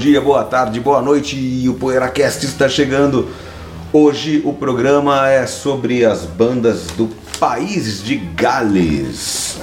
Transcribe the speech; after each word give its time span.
Dia, 0.00 0.18
boa 0.18 0.42
tarde, 0.44 0.80
boa 0.80 1.02
noite. 1.02 1.36
E 1.36 1.68
o 1.68 1.74
PoeiraCast 1.74 2.46
está 2.46 2.66
chegando. 2.70 3.28
Hoje 3.92 4.40
o 4.46 4.52
programa 4.54 5.28
é 5.28 5.46
sobre 5.46 6.06
as 6.06 6.22
bandas 6.22 6.86
do 6.96 7.06
país 7.38 8.02
de 8.02 8.16
Gales. 8.16 9.58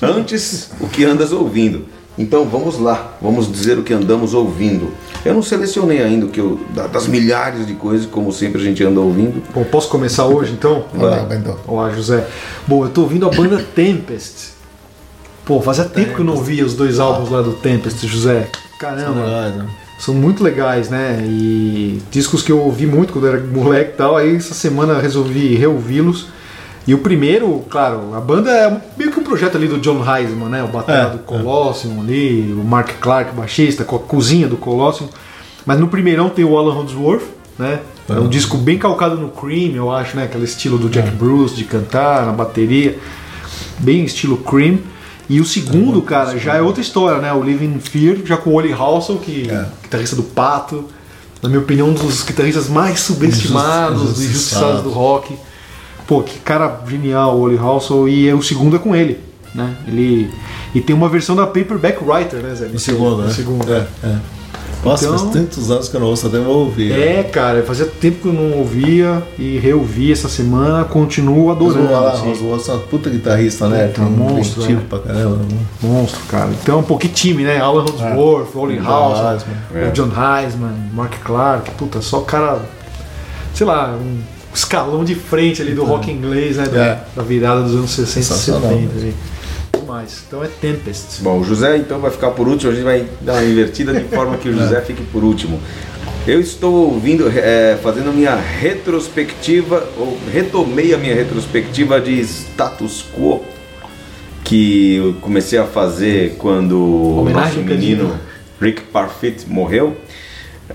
Antes, 0.00 0.70
o 0.80 0.86
que 0.86 1.04
andas 1.04 1.32
ouvindo? 1.32 1.86
Então 2.16 2.44
vamos 2.44 2.78
lá, 2.78 3.16
vamos 3.20 3.50
dizer 3.50 3.76
o 3.76 3.82
que 3.82 3.92
andamos 3.92 4.34
ouvindo. 4.34 4.92
Eu 5.24 5.34
não 5.34 5.42
selecionei 5.42 6.00
ainda 6.00 6.26
o 6.26 6.28
que 6.28 6.38
eu, 6.38 6.60
das 6.92 7.08
milhares 7.08 7.66
de 7.66 7.74
coisas, 7.74 8.06
como 8.06 8.32
sempre 8.32 8.62
a 8.62 8.64
gente 8.64 8.84
anda 8.84 9.00
ouvindo. 9.00 9.42
Bom, 9.52 9.64
posso 9.64 9.88
começar 9.88 10.26
hoje 10.26 10.52
então? 10.52 10.84
Então. 11.34 11.58
Olá, 11.66 11.90
José. 11.90 12.24
Bom, 12.68 12.84
eu 12.84 12.90
tô 12.90 13.00
ouvindo 13.00 13.26
a 13.26 13.30
banda 13.30 13.58
Tempest. 13.74 14.52
Pô, 15.44 15.60
fazia 15.60 15.84
tempo 15.84 16.14
que 16.14 16.20
eu 16.20 16.24
não 16.24 16.34
ouvia 16.34 16.64
os 16.64 16.74
dois 16.74 17.00
álbuns 17.00 17.30
lá 17.30 17.42
do 17.42 17.54
Tempest, 17.54 18.06
José. 18.06 18.48
Caramba. 18.78 19.24
Legais, 19.24 19.54
né? 19.56 19.66
São 19.98 20.14
muito 20.14 20.44
legais, 20.44 20.88
né? 20.88 21.20
E 21.24 22.00
discos 22.10 22.42
que 22.42 22.52
eu 22.52 22.60
ouvi 22.60 22.86
muito 22.86 23.12
quando 23.12 23.26
era 23.26 23.40
moleque 23.40 23.92
e 23.92 23.96
tal. 23.96 24.16
Aí 24.16 24.36
essa 24.36 24.54
semana 24.54 25.00
resolvi 25.00 25.56
reouvi-los. 25.56 26.26
E 26.86 26.94
o 26.94 26.98
primeiro, 26.98 27.64
claro, 27.68 28.14
a 28.14 28.20
banda 28.20 28.50
é 28.50 28.80
meio 28.96 29.10
que 29.10 29.20
um 29.20 29.22
projeto 29.22 29.56
ali 29.56 29.68
do 29.68 29.78
John 29.78 30.02
Heisman, 30.02 30.48
né? 30.48 30.62
O 30.62 30.68
batera 30.68 31.08
É, 31.08 31.10
do 31.10 31.18
Colossium 31.18 32.00
ali, 32.00 32.50
o 32.52 32.64
Mark 32.64 32.92
Clark, 33.00 33.34
baixista, 33.34 33.84
com 33.84 33.96
a 33.96 33.98
cozinha 33.98 34.48
do 34.48 34.56
Colossium. 34.56 35.08
Mas 35.66 35.78
no 35.78 35.88
primeirão 35.88 36.30
tem 36.30 36.46
o 36.46 36.56
Alan 36.56 36.72
Holdsworth, 36.72 37.24
né? 37.58 37.80
É 38.08 38.14
um 38.14 38.28
disco 38.28 38.56
bem 38.56 38.78
calcado 38.78 39.16
no 39.16 39.28
Cream, 39.28 39.72
eu 39.74 39.90
acho, 39.90 40.16
né? 40.16 40.24
Aquele 40.24 40.44
estilo 40.44 40.78
do 40.78 40.88
Jack 40.88 41.10
Bruce 41.10 41.54
de 41.54 41.64
cantar 41.64 42.24
na 42.24 42.32
bateria. 42.32 42.98
Bem 43.80 44.04
estilo 44.04 44.38
Cream. 44.38 44.78
E 45.28 45.40
o 45.40 45.44
segundo, 45.44 46.00
cara, 46.02 46.38
já 46.38 46.54
é 46.54 46.62
outra 46.62 46.80
história, 46.80 47.20
né? 47.20 47.32
O 47.32 47.42
Living 47.42 47.74
in 47.74 47.80
Fear, 47.80 48.16
já 48.24 48.36
com 48.36 48.50
o 48.50 48.54
Oli 48.54 48.72
Halsall, 48.72 49.18
que 49.18 49.48
É. 49.50 49.66
guitarrista 49.82 50.16
do 50.16 50.22
Pato. 50.22 50.84
Na 51.42 51.48
minha 51.48 51.60
opinião, 51.60 51.90
um 51.90 51.94
dos 51.94 52.22
guitarristas 52.22 52.68
mais 52.68 53.00
subestimados 53.00 54.02
Injusti- 54.02 54.22
e 54.22 54.24
injustiçados 54.26 54.30
injustiçados. 54.30 54.82
do 54.82 54.90
rock. 54.90 55.36
Pô, 56.06 56.22
que 56.22 56.38
cara 56.40 56.80
genial 56.88 57.36
o 57.36 57.42
Oli 57.42 57.58
Halsall. 57.58 58.08
E 58.08 58.32
o 58.32 58.42
segundo 58.42 58.76
é 58.76 58.78
com 58.78 58.96
ele, 58.96 59.20
né? 59.54 59.76
Ele... 59.86 60.30
E 60.74 60.80
tem 60.80 60.96
uma 60.96 61.08
versão 61.08 61.36
da 61.36 61.46
Paperback 61.46 62.02
Writer, 62.02 62.40
né, 62.42 62.54
Zé? 62.54 62.66
No 62.68 62.78
segundo, 62.78 63.18
né? 63.18 63.26
No 63.28 63.34
segundo. 63.34 63.72
É, 63.72 63.86
é. 64.02 64.16
Nossa, 64.88 65.04
Então- 65.06 65.18
faz 65.18 65.30
tantos 65.32 65.70
anos 65.70 65.88
que 65.88 65.96
eu 65.96 66.00
não 66.00 66.06
ouço, 66.08 66.26
até 66.26 66.38
vou 66.38 66.58
ouvir. 66.64 66.92
É, 66.92 67.22
cara, 67.22 67.62
fazia 67.62 67.86
tempo 67.86 68.22
que 68.22 68.28
eu 68.28 68.32
não 68.32 68.58
ouvia 68.58 69.22
e 69.38 69.58
reouvi 69.58 70.10
essa 70.12 70.28
semana, 70.28 70.84
continuo 70.84 71.50
adorando. 71.50 71.90
o 71.90 71.94
Alan 71.94 72.10
assim. 72.12 72.32
É 72.32 72.72
uma 72.72 72.78
puta 72.80 73.08
guitarrista, 73.10 73.68
né? 73.68 73.88
Puta, 73.88 74.02
monstro, 74.02 74.62
inventivo 74.62 74.80
né? 74.80 74.86
pra 74.88 74.98
caramba. 75.00 75.36
né? 75.36 75.58
Monstro, 75.82 76.20
cara. 76.28 76.50
Então, 76.62 76.78
um 76.80 76.82
pouquinho 76.82 77.12
time, 77.12 77.44
né? 77.44 77.60
Alan 77.60 77.82
Holdsworth, 77.82 78.54
Oli 78.56 78.76
John 78.78 78.84
Halsall, 78.86 79.32
Heisman. 79.32 79.88
o 79.88 79.92
John 79.92 80.10
Heisman, 80.10 80.74
Mark 80.92 81.14
Clark, 81.24 81.70
puta, 81.72 82.00
só 82.02 82.20
cara, 82.20 82.60
sei 83.54 83.66
lá, 83.66 83.96
um 84.00 84.18
escalão 84.54 85.04
de 85.04 85.14
frente 85.14 85.62
ali 85.62 85.72
do 85.72 85.84
rock 85.84 86.10
inglês, 86.10 86.56
né? 86.56 86.66
Da, 86.66 86.84
É. 86.84 86.98
da 87.14 87.22
virada 87.22 87.62
dos 87.62 87.74
anos 87.74 87.90
60 87.90 88.08
e 88.20 88.24
Sensacional. 88.24 88.70
70. 88.70 89.14
Demais. 89.88 90.22
Então 90.26 90.44
é 90.44 90.48
Tempest. 90.48 91.22
Bom, 91.22 91.40
o 91.40 91.44
José 91.44 91.78
então 91.78 91.98
vai 91.98 92.10
ficar 92.10 92.32
por 92.32 92.46
último, 92.46 92.70
a 92.70 92.74
gente 92.74 92.84
vai 92.84 93.06
dar 93.22 93.32
uma 93.32 93.44
invertida 93.44 93.94
de 93.94 94.04
forma 94.14 94.36
que 94.36 94.50
o 94.50 94.52
José 94.56 94.82
fique 94.82 95.02
por 95.04 95.24
último. 95.24 95.58
Eu 96.26 96.40
estou 96.40 96.92
ouvindo, 96.92 97.26
é, 97.34 97.78
fazendo 97.82 98.12
minha 98.12 98.34
retrospectiva, 98.34 99.88
ou 99.96 100.18
retomei 100.30 100.92
a 100.92 100.98
minha 100.98 101.14
retrospectiva 101.14 101.98
de 101.98 102.20
status 102.20 103.02
quo 103.16 103.42
que 104.44 104.96
eu 104.96 105.14
comecei 105.22 105.58
a 105.58 105.64
fazer 105.64 106.36
quando 106.36 106.78
o 106.78 107.30
nosso 107.30 107.60
menino. 107.60 108.14
Rick 108.60 108.82
Parfit 108.82 109.48
morreu. 109.48 109.96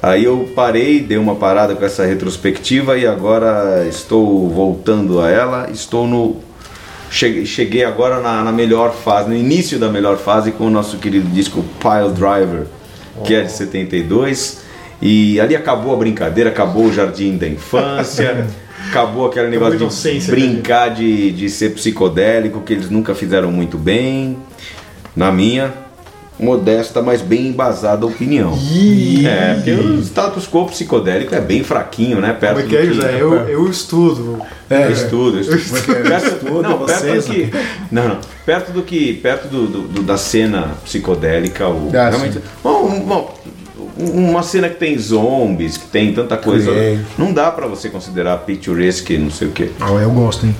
Aí 0.01 0.23
eu 0.23 0.49
parei, 0.55 1.01
dei 1.01 1.17
uma 1.17 1.35
parada 1.35 1.75
com 1.75 1.85
essa 1.85 2.03
retrospectiva 2.03 2.97
e 2.97 3.05
agora 3.05 3.85
estou 3.87 4.49
voltando 4.49 5.21
a 5.21 5.29
ela. 5.29 5.69
Estou 5.69 6.07
no 6.07 6.37
Cheguei, 7.13 7.83
agora 7.85 8.19
na, 8.19 8.43
na 8.43 8.51
melhor 8.51 8.91
fase, 8.91 9.29
no 9.29 9.35
início 9.35 9.77
da 9.77 9.87
melhor 9.87 10.17
fase 10.17 10.51
com 10.51 10.65
o 10.65 10.69
nosso 10.69 10.97
querido 10.97 11.29
disco 11.29 11.63
Pile 11.79 12.11
Driver, 12.11 12.65
que 13.23 13.35
é 13.35 13.43
de 13.43 13.51
72. 13.51 14.63
E 14.99 15.39
ali 15.39 15.55
acabou 15.55 15.93
a 15.93 15.97
brincadeira, 15.97 16.49
acabou 16.49 16.85
o 16.85 16.91
jardim 16.91 17.37
da 17.37 17.47
infância, 17.47 18.47
acabou 18.89 19.27
aquele 19.27 19.49
negócio 19.49 19.77
de 19.77 20.31
brincar 20.31 20.89
de, 20.89 21.31
de 21.31 21.51
ser 21.51 21.75
psicodélico, 21.75 22.61
que 22.61 22.73
eles 22.73 22.89
nunca 22.89 23.13
fizeram 23.13 23.51
muito 23.51 23.77
bem. 23.77 24.35
Na 25.15 25.31
minha 25.31 25.71
modesta, 26.39 27.01
mas 27.01 27.21
bem 27.21 27.47
embasada 27.47 28.05
opinião. 28.05 28.57
É, 29.25 29.53
porque 29.55 29.71
o 29.71 29.99
status 30.01 30.47
quo 30.47 30.65
psicodélico 30.65 31.33
é 31.35 31.39
bem 31.39 31.63
fraquinho, 31.63 32.19
né? 32.19 32.33
Perto 32.33 32.55
Como 32.61 32.65
é 32.65 32.69
que 32.69 32.75
é, 32.77 32.85
José? 32.85 33.17
Eu, 33.21 33.33
eu 33.47 33.69
estudo. 33.69 34.41
É, 34.69 34.85
eu 34.87 34.91
estudo, 34.91 35.37
eu 35.39 35.55
estudo. 35.55 35.93
Perto, 36.03 36.27
Estudo, 36.27 36.61
não, 36.63 36.79
perto 36.85 37.05
do 37.15 37.23
que, 37.23 37.51
não, 37.91 38.07
não, 38.09 38.17
perto 38.45 38.71
do 38.71 38.81
que, 38.81 39.13
perto 39.13 39.47
do, 39.47 39.67
do- 39.67 39.81
do- 39.87 40.01
da 40.03 40.17
cena 40.17 40.71
psicodélica, 40.83 41.67
o, 41.67 41.89
Ah, 41.95 42.09
realmente, 42.09 42.39
bom, 42.63 42.83
um- 42.87 42.99
bom, 43.01 43.33
uma 43.97 44.41
cena 44.41 44.69
que 44.69 44.75
tem 44.79 44.97
zombies, 44.97 45.77
que 45.77 45.85
tem 45.87 46.13
tanta 46.13 46.35
coisa, 46.35 46.71
Creio. 46.71 47.05
não 47.17 47.31
dá 47.31 47.51
pra 47.51 47.67
você 47.67 47.89
considerar 47.89 48.37
picturesque, 48.39 49.17
não 49.17 49.29
sei 49.29 49.47
o 49.49 49.51
que. 49.51 49.71
Ah, 49.79 49.91
eu 49.91 50.09
gosto, 50.09 50.45
hein? 50.47 50.55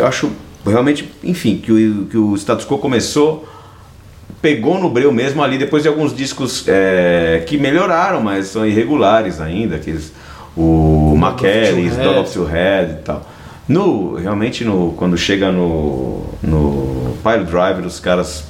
Acho 0.00 0.30
realmente, 0.66 1.10
enfim, 1.24 1.56
que 1.58 1.72
o, 1.72 2.04
que 2.06 2.16
o 2.16 2.34
status 2.36 2.64
quo 2.66 2.78
começou, 2.78 3.48
pegou 4.42 4.78
no 4.78 4.90
breu 4.90 5.12
mesmo 5.12 5.42
ali 5.42 5.56
depois 5.56 5.84
de 5.84 5.88
alguns 5.88 6.14
discos 6.14 6.64
é, 6.66 7.44
que 7.46 7.56
melhoraram, 7.56 8.20
mas 8.20 8.48
são 8.48 8.66
irregulares 8.66 9.40
ainda, 9.40 9.76
aqueles 9.76 10.12
o 10.56 11.14
Two 11.38 12.04
Dog 12.04 12.18
of 12.18 12.32
Two 12.32 12.44
Head 12.44 12.92
e 12.92 12.96
tal. 12.96 13.26
No, 13.68 14.16
realmente, 14.16 14.64
no, 14.64 14.92
quando 14.96 15.16
chega 15.16 15.50
no, 15.52 16.24
no 16.42 17.16
Pile 17.22 17.44
Driver, 17.44 17.86
os 17.86 18.00
caras 18.00 18.44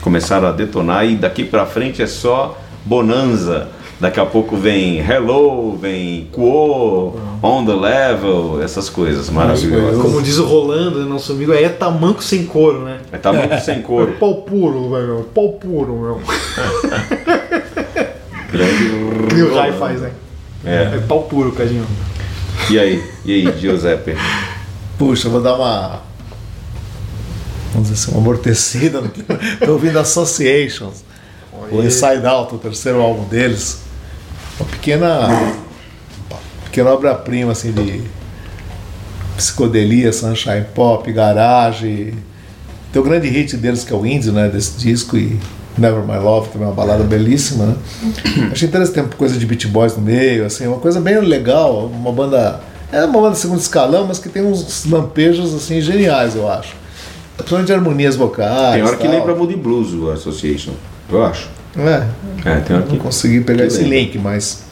começaram 0.00 0.48
a 0.48 0.52
detonar 0.52 1.06
e 1.06 1.16
daqui 1.16 1.44
pra 1.44 1.66
frente 1.66 2.02
é 2.02 2.06
só 2.06 2.58
bonanza. 2.84 3.68
Daqui 4.04 4.20
a 4.20 4.26
pouco 4.26 4.54
vem 4.54 4.98
Hello, 4.98 5.78
vem 5.78 6.28
Quo, 6.30 7.18
On 7.42 7.64
the 7.64 7.72
Level, 7.72 8.60
essas 8.62 8.90
coisas 8.90 9.30
maravilhosas. 9.30 10.02
Como 10.02 10.20
diz 10.20 10.36
o 10.36 10.44
Rolando, 10.44 11.00
né, 11.00 11.06
nosso 11.06 11.32
amigo, 11.32 11.52
aí 11.52 11.64
é 11.64 11.70
tamanco 11.70 12.22
sem 12.22 12.44
couro, 12.44 12.84
né? 12.84 12.98
Tá 13.22 13.32
muito 13.32 13.58
sem 13.62 13.76
É 13.76 13.80
cor. 13.80 14.08
pau 14.20 14.42
puro, 14.42 14.90
velho. 14.90 15.26
Pau 15.34 15.54
puro, 15.54 15.96
meu. 15.96 16.20
Grande. 18.52 19.34
Que 19.34 19.42
o 19.42 19.54
Rai 19.54 19.72
faz, 19.72 20.02
né? 20.02 20.10
É. 20.66 20.96
É 20.96 20.98
pau 21.08 21.22
puro, 21.22 21.52
Cadinho. 21.52 21.86
E 22.70 22.78
aí? 22.78 23.02
E 23.24 23.32
aí, 23.32 23.58
Giuseppe? 23.58 24.14
Puxa, 24.98 25.28
eu 25.28 25.32
vou 25.32 25.40
dar 25.40 25.54
uma. 25.54 26.02
Vamos 27.72 27.88
dizer 27.88 28.02
assim, 28.02 28.12
uma 28.12 28.20
amortecida. 28.20 29.02
Tô 29.64 29.72
ouvindo 29.72 29.98
Associations. 29.98 31.02
O 31.72 31.82
Inside 31.82 32.26
Out, 32.26 32.54
o 32.54 32.58
terceiro 32.58 33.00
álbum 33.00 33.24
deles. 33.24 33.82
Uma 34.58 34.68
pequena. 34.68 35.28
uma 36.30 36.38
pequena 36.64 36.90
obra-prima 36.90 37.52
assim 37.52 37.72
de 37.72 38.02
psicodelia, 39.36 40.12
sunshine 40.12 40.64
pop, 40.74 41.10
garage. 41.12 42.14
Tem 42.92 43.02
o 43.02 43.04
grande 43.04 43.28
hit 43.28 43.56
deles 43.56 43.84
que 43.84 43.92
é 43.92 43.96
o 43.96 44.06
Índio, 44.06 44.32
né? 44.32 44.48
Desse 44.48 44.78
disco 44.78 45.16
e 45.16 45.38
Never 45.76 46.04
My 46.04 46.18
Love, 46.18 46.50
também 46.50 46.68
é 46.68 46.70
uma 46.70 46.74
balada 46.76 47.02
belíssima, 47.02 47.66
né? 47.66 47.76
Achei 48.52 48.68
interessante, 48.68 48.94
tem 48.94 49.04
coisa 49.18 49.36
de 49.36 49.44
Beat 49.44 49.66
Boys 49.66 49.96
no 49.96 50.02
meio, 50.02 50.46
assim, 50.46 50.66
uma 50.66 50.78
coisa 50.78 51.00
bem 51.00 51.18
legal, 51.20 51.86
uma 51.86 52.12
banda. 52.12 52.60
É 52.92 53.04
uma 53.04 53.20
banda 53.20 53.32
de 53.32 53.38
segundo 53.38 53.58
escalão, 53.58 54.06
mas 54.06 54.20
que 54.20 54.28
tem 54.28 54.42
uns 54.42 54.84
lampejos 54.86 55.52
assim 55.52 55.80
geniais, 55.80 56.36
eu 56.36 56.48
acho. 56.48 56.76
Principalmente 57.36 57.66
de 57.66 57.72
harmonias 57.72 58.14
vocais. 58.14 58.74
Tem 58.74 58.82
hora 58.84 58.96
que 58.96 59.02
tal. 59.02 59.12
lembra 59.12 59.34
Moody 59.34 59.56
Blues, 59.56 59.92
o 59.92 60.12
Association. 60.12 60.74
Eu 61.10 61.24
acho. 61.24 61.48
É, 61.76 62.06
É, 62.44 62.60
tem 62.60 62.82
que. 62.82 62.92
não 62.92 62.98
consegui 62.98 63.40
pegar 63.40 63.62
que 63.62 63.68
esse 63.68 63.82
lembra. 63.82 63.98
link, 63.98 64.18
mas. 64.18 64.62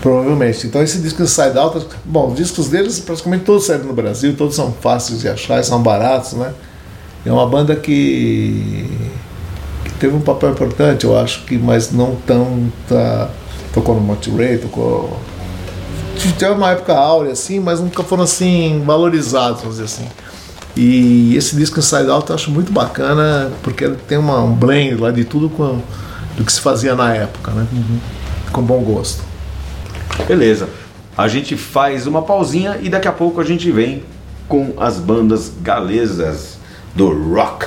Provavelmente. 0.00 0.66
Então 0.66 0.80
esse 0.82 0.98
disco 0.98 1.22
Inside 1.22 1.58
Out, 1.58 1.86
bom, 2.04 2.28
os 2.28 2.36
discos 2.36 2.68
deles 2.68 3.00
praticamente 3.00 3.44
todos 3.44 3.66
saíram 3.66 3.86
no 3.86 3.92
Brasil, 3.92 4.34
todos 4.36 4.54
são 4.54 4.72
fáceis 4.72 5.20
de 5.20 5.28
achar, 5.28 5.62
são 5.64 5.82
baratos, 5.82 6.34
né? 6.34 6.52
É 7.26 7.32
uma 7.32 7.46
banda 7.46 7.74
que, 7.74 8.86
que 9.84 9.90
teve 9.94 10.14
um 10.14 10.20
papel 10.20 10.50
importante, 10.50 11.04
eu 11.04 11.18
acho 11.18 11.44
que, 11.44 11.58
mas 11.58 11.90
não 11.90 12.14
tão. 12.26 12.72
Tá, 12.88 13.28
tocou 13.72 13.94
no 13.94 14.00
Monterey, 14.00 14.58
tocou. 14.58 15.18
Teve 16.38 16.52
uma 16.52 16.70
época 16.70 16.94
áurea, 16.94 17.32
assim, 17.32 17.58
mas 17.60 17.80
nunca 17.80 18.02
foram 18.02 18.22
assim 18.22 18.82
valorizados, 18.84 19.60
vamos 19.62 19.78
dizer 19.78 19.84
assim. 19.86 20.08
E 20.80 21.34
esse 21.36 21.56
disco 21.56 21.80
Inside 21.80 22.08
Out 22.08 22.30
eu 22.30 22.36
acho 22.36 22.52
muito 22.52 22.70
bacana, 22.70 23.50
porque 23.64 23.82
ele 23.82 23.96
tem 24.06 24.16
uma, 24.16 24.44
um 24.44 24.54
blend 24.54 24.94
lá 24.94 25.10
de 25.10 25.24
tudo 25.24 25.50
com, 25.50 25.82
do 26.36 26.44
que 26.44 26.52
se 26.52 26.60
fazia 26.60 26.94
na 26.94 27.12
época, 27.12 27.50
né? 27.50 27.66
Com 28.52 28.62
bom 28.62 28.80
gosto. 28.82 29.24
Beleza. 30.28 30.68
A 31.16 31.26
gente 31.26 31.56
faz 31.56 32.06
uma 32.06 32.22
pausinha 32.22 32.78
e 32.80 32.88
daqui 32.88 33.08
a 33.08 33.12
pouco 33.12 33.40
a 33.40 33.44
gente 33.44 33.68
vem 33.72 34.04
com 34.46 34.72
as 34.78 34.98
bandas 34.98 35.50
galesas 35.60 36.58
do 36.94 37.08
rock. 37.34 37.66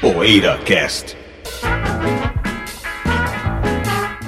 Poeira 0.00 0.58
Cast. 0.64 1.23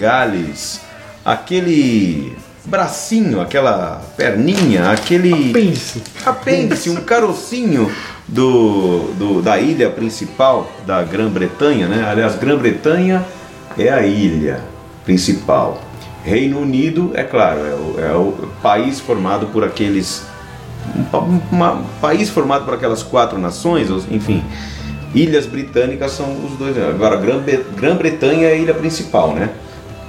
Gales. 0.00 0.80
Aquele 1.22 2.32
bracinho, 2.64 3.40
aquela 3.40 4.00
perninha, 4.16 4.90
aquele 4.90 5.52
Pense. 5.52 6.02
apêndice, 6.24 6.88
um 6.90 6.96
carocinho 6.96 7.90
do, 8.26 9.12
do- 9.18 9.42
da 9.42 9.58
ilha 9.58 9.90
principal 9.90 10.70
da 10.86 11.02
Grã-Bretanha, 11.02 11.86
né? 11.88 12.08
Aliás, 12.08 12.36
Grã-Bretanha 12.36 13.24
é 13.78 13.88
a 13.90 14.02
ilha 14.06 14.60
principal. 15.04 15.80
Reino 16.24 16.60
Unido, 16.60 17.10
é 17.14 17.22
claro, 17.22 17.60
é 17.60 17.74
o, 17.74 18.00
é 18.00 18.12
o 18.14 18.32
país 18.62 18.98
formado 19.00 19.46
por 19.46 19.62
aqueles. 19.64 20.22
Um, 21.14 21.40
uma- 21.52 21.82
país 22.00 22.28
formado 22.30 22.64
por 22.64 22.74
aquelas 22.74 23.02
quatro 23.02 23.38
nações, 23.38 23.88
enfim. 24.10 24.42
Ilhas 25.14 25.44
britânicas 25.46 26.12
são 26.12 26.32
os 26.44 26.52
dois. 26.58 26.76
Agora, 26.78 27.16
Grã-Bre- 27.16 27.64
Grã-Bretanha 27.76 28.48
é 28.48 28.52
a 28.52 28.54
ilha 28.54 28.74
principal, 28.74 29.34
né? 29.34 29.50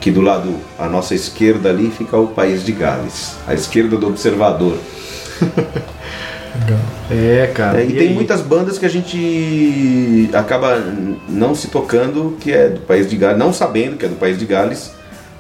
Que 0.02 0.12
do 0.12 0.20
lado, 0.20 0.56
à 0.78 0.88
nossa 0.90 1.14
esquerda 1.16 1.70
ali, 1.70 1.90
fica 1.92 2.18
o 2.18 2.28
país 2.28 2.66
de 2.66 2.72
Gales. 2.74 3.36
À 3.48 3.54
esquerda 3.54 3.96
do 3.96 4.08
observador. 4.08 4.78
É, 7.10 7.52
cara. 7.54 7.82
É, 7.82 7.86
e, 7.86 7.94
tem 7.94 8.14
muitas 8.14 8.42
bandas 8.42 8.78
que 8.78 8.86
a 8.86 8.90
gente 8.90 10.30
acaba 10.34 10.78
não 11.30 11.54
se 11.56 11.68
tocando 11.68 12.36
que 12.40 12.52
é 12.52 12.70
do 12.70 12.82
país 12.82 13.10
de 13.10 13.16
Gales, 13.16 13.38
não 13.38 13.54
sabendo 13.54 13.96
que 13.98 14.06
é 14.06 14.10
do 14.10 14.16
país 14.16 14.38
de 14.38 14.46
Gales, 14.46 14.92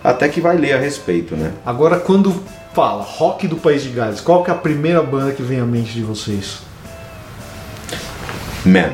até 0.03 0.27
que 0.29 0.39
vai 0.39 0.57
ler 0.57 0.73
a 0.73 0.77
respeito, 0.79 1.35
né? 1.35 1.51
Agora, 1.65 1.97
quando 1.99 2.33
fala 2.73 3.03
rock 3.03 3.47
do 3.47 3.57
País 3.57 3.83
de 3.83 3.89
Gales, 3.89 4.21
qual 4.21 4.43
que 4.43 4.49
é 4.49 4.53
a 4.53 4.57
primeira 4.57 5.01
banda 5.03 5.31
que 5.31 5.41
vem 5.43 5.59
à 5.59 5.65
mente 5.65 5.91
de 5.93 6.01
vocês? 6.01 6.59
Man, 8.65 8.91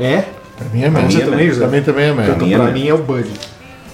É? 0.00 0.24
Pra 0.56 0.68
mim 0.72 0.82
é 0.84 0.90
Pra 0.90 1.02
mesmo. 1.02 1.20
você 1.20 1.24
também, 1.24 1.52
Zé? 1.52 1.64
Também, 1.64 1.82
também 1.82 2.04
é. 2.04 2.10
Então, 2.10 2.36
mim 2.46 2.52
é 2.52 2.56
pra 2.56 2.64
mesmo. 2.66 2.78
mim 2.80 2.88
é 2.88 2.94
o 2.94 2.98
Bud. 2.98 3.28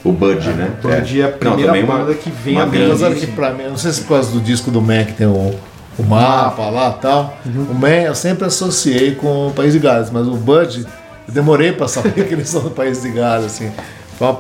O 0.05 0.12
Bud, 0.12 0.49
né? 0.50 0.70
Bud 0.82 1.20
é 1.20 1.25
a 1.25 1.29
Não, 1.31 1.37
primeira 1.56 1.73
uma- 1.85 1.99
banda 1.99 2.14
que 2.14 2.31
vem 2.31 2.55
uma 2.56 2.64
mente. 2.67 2.76
grande- 2.79 2.93
Mas 2.93 3.02
olha 3.02 3.14
que 3.14 3.26
pra 3.26 3.52
mim, 3.52 3.64
não 3.64 3.76
sei 3.76 3.93
se 3.93 4.00
por 4.02 4.08
causa 4.14 4.31
do 4.31 4.41
disco 4.41 4.70
do 4.70 4.81
que 4.82 5.12
tem 5.12 5.26
o, 5.26 5.55
o 5.99 6.02
mapa 6.02 6.70
lá 6.70 6.94
e 6.99 7.02
tal. 7.02 7.37
O 7.70 7.75
Man 7.75 7.88
eu 7.91 8.14
sempre 8.14 8.47
associei 8.47 9.14
com 9.14 9.49
o 9.49 9.50
País 9.52 9.73
de 9.75 9.79
Gales, 9.79 10.11
mas 10.11 10.26
o 10.26 10.37
Bud, 10.37 10.87
eu 11.29 11.35
demorei 11.35 11.73
pra 11.73 11.87
saber 11.88 12.12
que 12.26 12.35
eles 12.35 12.49
são 12.49 12.62
do 12.62 12.70
País 12.70 13.02
de 13.02 13.11
Gales, 13.11 13.47
assim. 13.47 13.70
Foi 14.19 14.29
uma, 14.29 14.38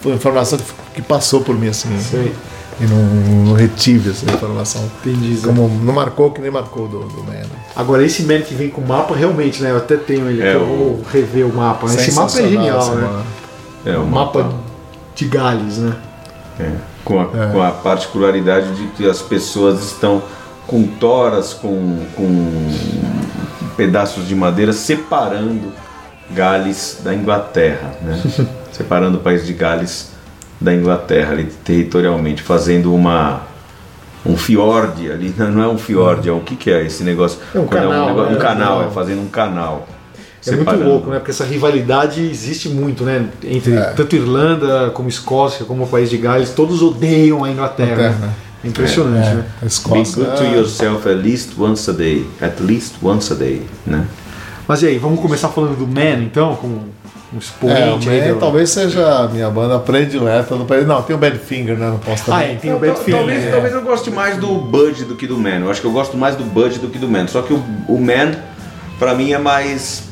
foi 0.00 0.12
uma 0.12 0.16
informação 0.16 0.58
que, 0.58 0.64
que 0.96 1.02
passou 1.02 1.40
por 1.40 1.54
mim, 1.58 1.68
assim. 1.68 1.88
Sei. 2.00 2.32
E 2.80 2.84
não, 2.84 2.96
não 3.46 3.52
retive 3.54 4.10
essa 4.10 4.24
informação. 4.24 4.88
Entendi. 5.04 5.38
Como 5.42 5.68
não 5.82 5.92
marcou 5.92 6.30
que 6.30 6.40
nem 6.40 6.48
marcou 6.50 6.86
do, 6.86 7.00
do 7.00 7.24
Man. 7.24 7.32
né? 7.32 7.44
Agora, 7.74 8.04
esse 8.04 8.22
man 8.22 8.40
que 8.40 8.54
vem 8.54 8.68
com 8.68 8.80
o 8.82 8.86
mapa, 8.86 9.16
realmente, 9.16 9.60
né? 9.62 9.72
Eu 9.72 9.78
até 9.78 9.96
tenho 9.96 10.28
ele, 10.30 10.40
É, 10.40 10.50
que 10.52 10.56
eu 10.58 10.62
o- 10.62 10.66
vou 10.66 11.02
rever 11.12 11.44
o 11.44 11.52
mapa. 11.52 11.88
né? 11.88 11.94
Esse 11.94 12.12
mapa 12.12 12.38
é 12.38 12.42
genial, 12.48 12.94
né? 12.94 13.02
mapa. 13.02 13.22
É, 13.84 13.96
O 13.96 14.02
o 14.02 14.06
mapa 14.06 14.38
mapa, 14.44 14.54
de 15.18 15.24
Gales, 15.26 15.78
né? 15.78 15.96
é, 16.60 16.70
com, 17.04 17.20
a, 17.20 17.24
com 17.26 17.62
a 17.62 17.70
particularidade 17.72 18.72
de 18.74 18.86
que 18.88 19.08
as 19.08 19.20
pessoas 19.20 19.82
estão 19.82 20.22
com 20.66 20.84
toras, 20.86 21.52
com, 21.54 22.04
com 22.14 22.70
pedaços 23.76 24.26
de 24.28 24.34
madeira 24.34 24.72
separando 24.72 25.72
Gales 26.30 27.00
da 27.02 27.14
Inglaterra, 27.14 27.92
né? 28.02 28.20
separando 28.72 29.18
o 29.18 29.20
país 29.20 29.46
de 29.46 29.52
Gales 29.54 30.10
da 30.60 30.74
Inglaterra 30.74 31.32
ali 31.32 31.44
territorialmente, 31.64 32.42
fazendo 32.42 32.94
uma 32.94 33.42
um 34.26 34.36
fiord 34.36 35.10
ali, 35.10 35.34
não 35.38 35.62
é 35.62 35.68
um 35.68 35.78
fiord, 35.78 36.28
é 36.28 36.32
o 36.32 36.40
que 36.40 36.54
que 36.54 36.70
é 36.70 36.84
esse 36.84 37.02
negócio? 37.02 37.38
É 37.54 37.58
um 37.58 37.66
Quando 37.66 37.82
canal, 37.88 38.06
negócio- 38.08 38.30
né? 38.32 38.36
um 38.36 38.40
canal, 38.40 38.72
é 38.74 38.78
Canal. 38.80 38.90
fazendo 38.92 39.22
um 39.22 39.28
canal. 39.28 39.88
É 40.46 40.52
muito 40.52 40.74
louco, 40.76 41.10
né? 41.10 41.18
Porque 41.18 41.30
essa 41.32 41.44
rivalidade 41.44 42.22
existe 42.24 42.68
muito, 42.68 43.04
né? 43.04 43.26
Entre 43.44 43.74
É. 43.74 43.92
tanto 43.96 44.14
Irlanda 44.16 44.90
como 44.94 45.08
Escócia, 45.08 45.64
como 45.66 45.84
o 45.84 45.86
país 45.86 46.08
de 46.08 46.16
Gales, 46.16 46.50
todos 46.50 46.80
odeiam 46.82 47.44
a 47.44 47.50
Inglaterra. 47.50 47.92
Inglaterra. 47.92 48.18
né? 48.20 48.32
É 48.64 48.68
impressionante, 48.68 49.28
né? 49.34 49.44
A 49.58 49.60
Be 49.64 49.66
Escócia. 49.66 50.24
good 50.24 50.36
to 50.36 50.42
é- 50.44 50.56
yourself 50.56 51.08
at 51.08 51.16
least 51.16 51.50
once 51.58 51.88
a 51.90 51.92
day. 51.92 52.26
At 52.40 52.60
least 52.60 52.94
once 53.02 53.32
a 53.32 53.36
day, 53.36 53.62
né? 53.86 54.04
Mas 54.66 54.82
e 54.82 54.86
aí, 54.86 54.98
vamos 54.98 55.20
começar 55.20 55.48
falando 55.48 55.76
do 55.76 55.86
Man, 55.86 56.22
então? 56.24 56.54
Como 56.56 56.74
um 56.74 56.80
É, 57.32 57.36
o 57.36 57.38
expoente 57.38 58.08
aí 58.08 58.32
Man 58.32 58.38
talvez 58.38 58.70
seja 58.70 59.06
a 59.24 59.28
minha 59.28 59.48
banda 59.50 59.78
predileta 59.78 60.56
do 60.56 60.64
país. 60.64 60.86
Não, 60.86 61.02
tem 61.02 61.14
o 61.14 61.18
Badfinger, 61.18 61.76
né? 61.76 61.88
Não 61.90 61.98
posso 61.98 62.22
Ah, 62.32 62.34
também. 62.40 62.52
é, 62.52 62.54
tem 62.56 62.70
o 62.72 62.78
Tal- 62.78 62.88
Badfinger. 62.88 63.18
talvez, 63.18 63.44
é. 63.44 63.50
talvez 63.50 63.74
eu 63.74 63.82
goste 63.82 64.10
mais 64.10 64.36
do 64.38 64.46
Bud 64.48 65.04
do 65.04 65.14
que 65.14 65.26
do 65.26 65.36
Man. 65.38 65.60
Eu 65.60 65.70
acho 65.70 65.80
que 65.80 65.86
eu 65.86 65.92
gosto 65.92 66.16
mais 66.16 66.36
do 66.36 66.44
Bud 66.44 66.78
do 66.78 66.88
que 66.88 66.98
do 66.98 67.08
Man. 67.08 67.26
Só 67.28 67.42
que 67.42 67.52
o, 67.52 67.62
o 67.88 68.00
Man, 68.00 68.32
pra 68.98 69.14
mim, 69.14 69.32
é 69.32 69.38
mais. 69.38 70.02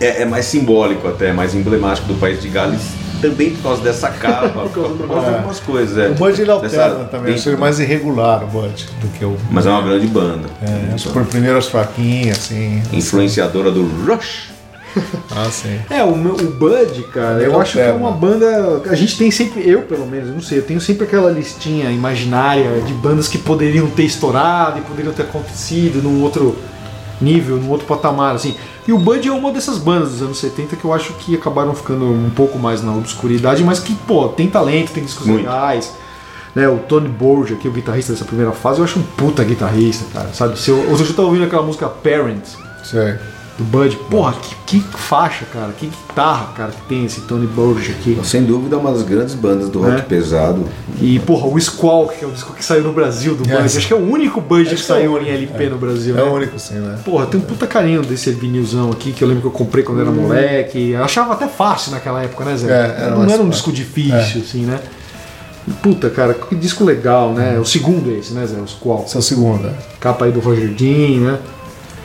É, 0.00 0.22
é 0.22 0.24
mais 0.24 0.44
simbólico 0.46 1.08
até, 1.08 1.32
mais 1.32 1.54
emblemático 1.54 2.06
do 2.08 2.14
país 2.14 2.40
de 2.40 2.48
Gales. 2.48 2.82
Também 3.20 3.50
por 3.50 3.62
causa 3.62 3.82
dessa 3.82 4.10
capa, 4.20 4.48
por 4.48 4.70
causa 4.70 4.88
por 4.94 5.08
causa 5.08 5.28
de 5.30 5.34
algumas 5.36 5.60
coisas. 5.60 5.96
É. 5.96 6.08
O 6.08 6.14
Bud 6.14 6.40
ele 6.40 6.60
Dessa- 6.60 6.84
alterna 6.84 7.04
também, 7.04 7.30
eu 7.32 7.34
acho 7.38 7.48
ele 7.48 7.56
mais 7.56 7.80
irregular 7.80 8.44
o 8.44 8.46
Bud 8.46 8.86
do 9.00 9.08
que 9.18 9.24
o. 9.24 9.36
Mas 9.50 9.64
é 9.66 9.70
uma 9.70 9.80
grande 9.82 10.06
banda. 10.06 10.48
É, 10.62 10.94
as 11.56 11.66
fraquinhas, 11.66 12.36
assim. 12.38 12.82
Influenciadora 12.92 13.70
do 13.70 13.84
Rush. 14.06 14.54
Ah, 15.30 15.50
sim. 15.50 15.78
É, 15.90 16.02
o, 16.02 16.16
meu- 16.16 16.32
o 16.34 16.50
Bud, 16.52 17.02
cara, 17.12 17.42
eu 17.42 17.50
Ele 17.52 17.60
acho 17.60 17.72
que 17.74 17.80
é 17.80 17.92
uma 17.92 18.10
banda. 18.12 18.80
A 18.88 18.94
gente 18.94 19.18
tem 19.18 19.30
sempre, 19.30 19.68
eu 19.68 19.82
pelo 19.82 20.06
menos, 20.06 20.28
eu 20.28 20.34
não 20.34 20.40
sei, 20.40 20.56
eu 20.58 20.62
tenho 20.62 20.80
sempre 20.80 21.04
aquela 21.04 21.30
listinha 21.30 21.90
imaginária 21.90 22.80
de 22.80 22.94
bandas 22.94 23.28
que 23.28 23.36
poderiam 23.36 23.88
ter 23.90 24.04
estourado 24.04 24.78
e 24.78 24.80
poderiam 24.82 25.12
ter 25.12 25.24
acontecido 25.24 26.02
num 26.02 26.22
outro 26.22 26.56
nível, 27.20 27.56
num 27.56 27.70
outro 27.70 27.86
patamar, 27.86 28.34
assim. 28.34 28.56
E 28.86 28.92
o 28.92 28.98
Bud 28.98 29.26
é 29.26 29.32
uma 29.32 29.52
dessas 29.52 29.78
bandas 29.78 30.12
dos 30.12 30.22
anos 30.22 30.38
70 30.38 30.76
que 30.76 30.84
eu 30.84 30.92
acho 30.92 31.12
que 31.14 31.34
acabaram 31.34 31.74
ficando 31.74 32.04
um 32.06 32.30
pouco 32.30 32.58
mais 32.58 32.82
na 32.82 32.94
obscuridade, 32.94 33.64
mas 33.64 33.80
que, 33.80 33.94
pô, 33.94 34.28
tem 34.28 34.48
talento, 34.48 34.92
tem 34.92 35.04
discos 35.04 35.26
Muito. 35.26 35.44
legais. 35.44 35.92
Né, 36.54 36.66
o 36.68 36.78
Tony 36.78 37.08
Borgia, 37.08 37.54
que 37.56 37.68
é 37.68 37.70
o 37.70 37.72
guitarrista 37.72 38.14
dessa 38.14 38.24
primeira 38.24 38.50
fase, 38.52 38.78
eu 38.78 38.84
acho 38.84 38.98
um 38.98 39.02
puta 39.02 39.44
guitarrista, 39.44 40.06
cara, 40.10 40.30
sabe? 40.32 40.58
Se 40.58 40.70
eu, 40.70 40.80
dia 40.96 41.04
eu 41.04 41.14
tava 41.14 41.28
ouvindo 41.28 41.44
aquela 41.44 41.62
música 41.62 41.86
Parents, 41.86 42.56
Sei. 42.82 43.18
Do 43.58 43.64
Bud. 43.64 43.96
Porra, 44.10 44.34
que, 44.66 44.80
que 44.80 44.80
faixa, 44.98 45.46
cara. 45.52 45.72
Que 45.72 45.86
guitarra, 45.86 46.52
cara, 46.54 46.72
que 46.72 46.82
tem 46.82 47.04
esse 47.06 47.22
Tony 47.22 47.46
Burge 47.46 47.92
aqui. 47.92 48.18
Sem 48.22 48.44
dúvida, 48.44 48.76
uma 48.76 48.92
das 48.92 49.02
grandes 49.02 49.34
bandas 49.34 49.68
do 49.70 49.80
rock 49.80 49.94
É. 49.94 50.02
pesado. 50.02 50.64
E, 51.00 51.18
porra, 51.20 51.46
o 51.46 51.58
Squawk, 51.60 52.18
que 52.18 52.24
é 52.24 52.28
o 52.28 52.30
disco 52.30 52.52
que 52.52 52.64
saiu 52.64 52.82
no 52.84 52.92
Brasil 52.92 53.32
do 53.34 53.44
Bud. 53.44 53.52
É. 53.52 53.58
Acho 53.62 53.86
que 53.86 53.92
é 53.92 53.96
o 53.96 54.10
único 54.10 54.40
Bud 54.40 54.64
que 54.64 54.72
é 54.72 54.74
o 54.74 54.78
saiu 54.78 55.22
em 55.22 55.28
LP 55.28 55.68
no 55.70 55.78
Brasil. 55.78 56.14
É 56.18 56.22
né? 56.22 56.28
o 56.30 56.34
único 56.34 56.58
sim, 56.58 56.74
né? 56.74 56.98
Porra, 57.04 57.26
tem 57.26 57.40
um 57.40 57.44
puta 57.44 57.66
carinho 57.66 58.02
desse 58.02 58.30
vinilzão 58.32 58.90
aqui 58.90 59.12
que 59.12 59.24
eu 59.24 59.28
lembro 59.28 59.42
que 59.42 59.48
eu 59.48 59.52
comprei 59.52 59.82
quando 59.82 59.98
Hum. 59.98 60.02
era 60.02 60.10
moleque. 60.10 60.90
Eu 60.90 61.02
achava 61.04 61.32
até 61.32 61.48
fácil 61.48 61.92
naquela 61.92 62.22
época, 62.22 62.44
né, 62.44 62.56
Zé? 62.56 62.68
É, 62.70 62.72
era 63.04 63.10
não 63.10 63.22
era 63.22 63.24
um 63.24 63.30
fácil. 63.30 63.50
disco 63.50 63.72
difícil, 63.72 64.42
assim, 64.42 64.62
né? 64.66 64.80
Puta, 65.82 66.08
cara, 66.10 66.32
que 66.32 66.54
disco 66.54 66.84
legal, 66.84 67.32
né? 67.32 67.58
O 67.58 67.64
segundo 67.64 68.10
é 68.10 68.18
esse, 68.18 68.32
né, 68.32 68.46
Zé? 68.46 68.60
Os 68.60 68.72
qual? 68.74 69.02
Essa 69.04 69.16
é 69.16 69.20
a 69.20 69.22
segunda. 69.22 69.74
Capa 69.98 70.24
aí 70.26 70.30
do 70.30 70.38
Roger 70.38 70.68
Dean, 70.68 71.20
né? 71.32 71.38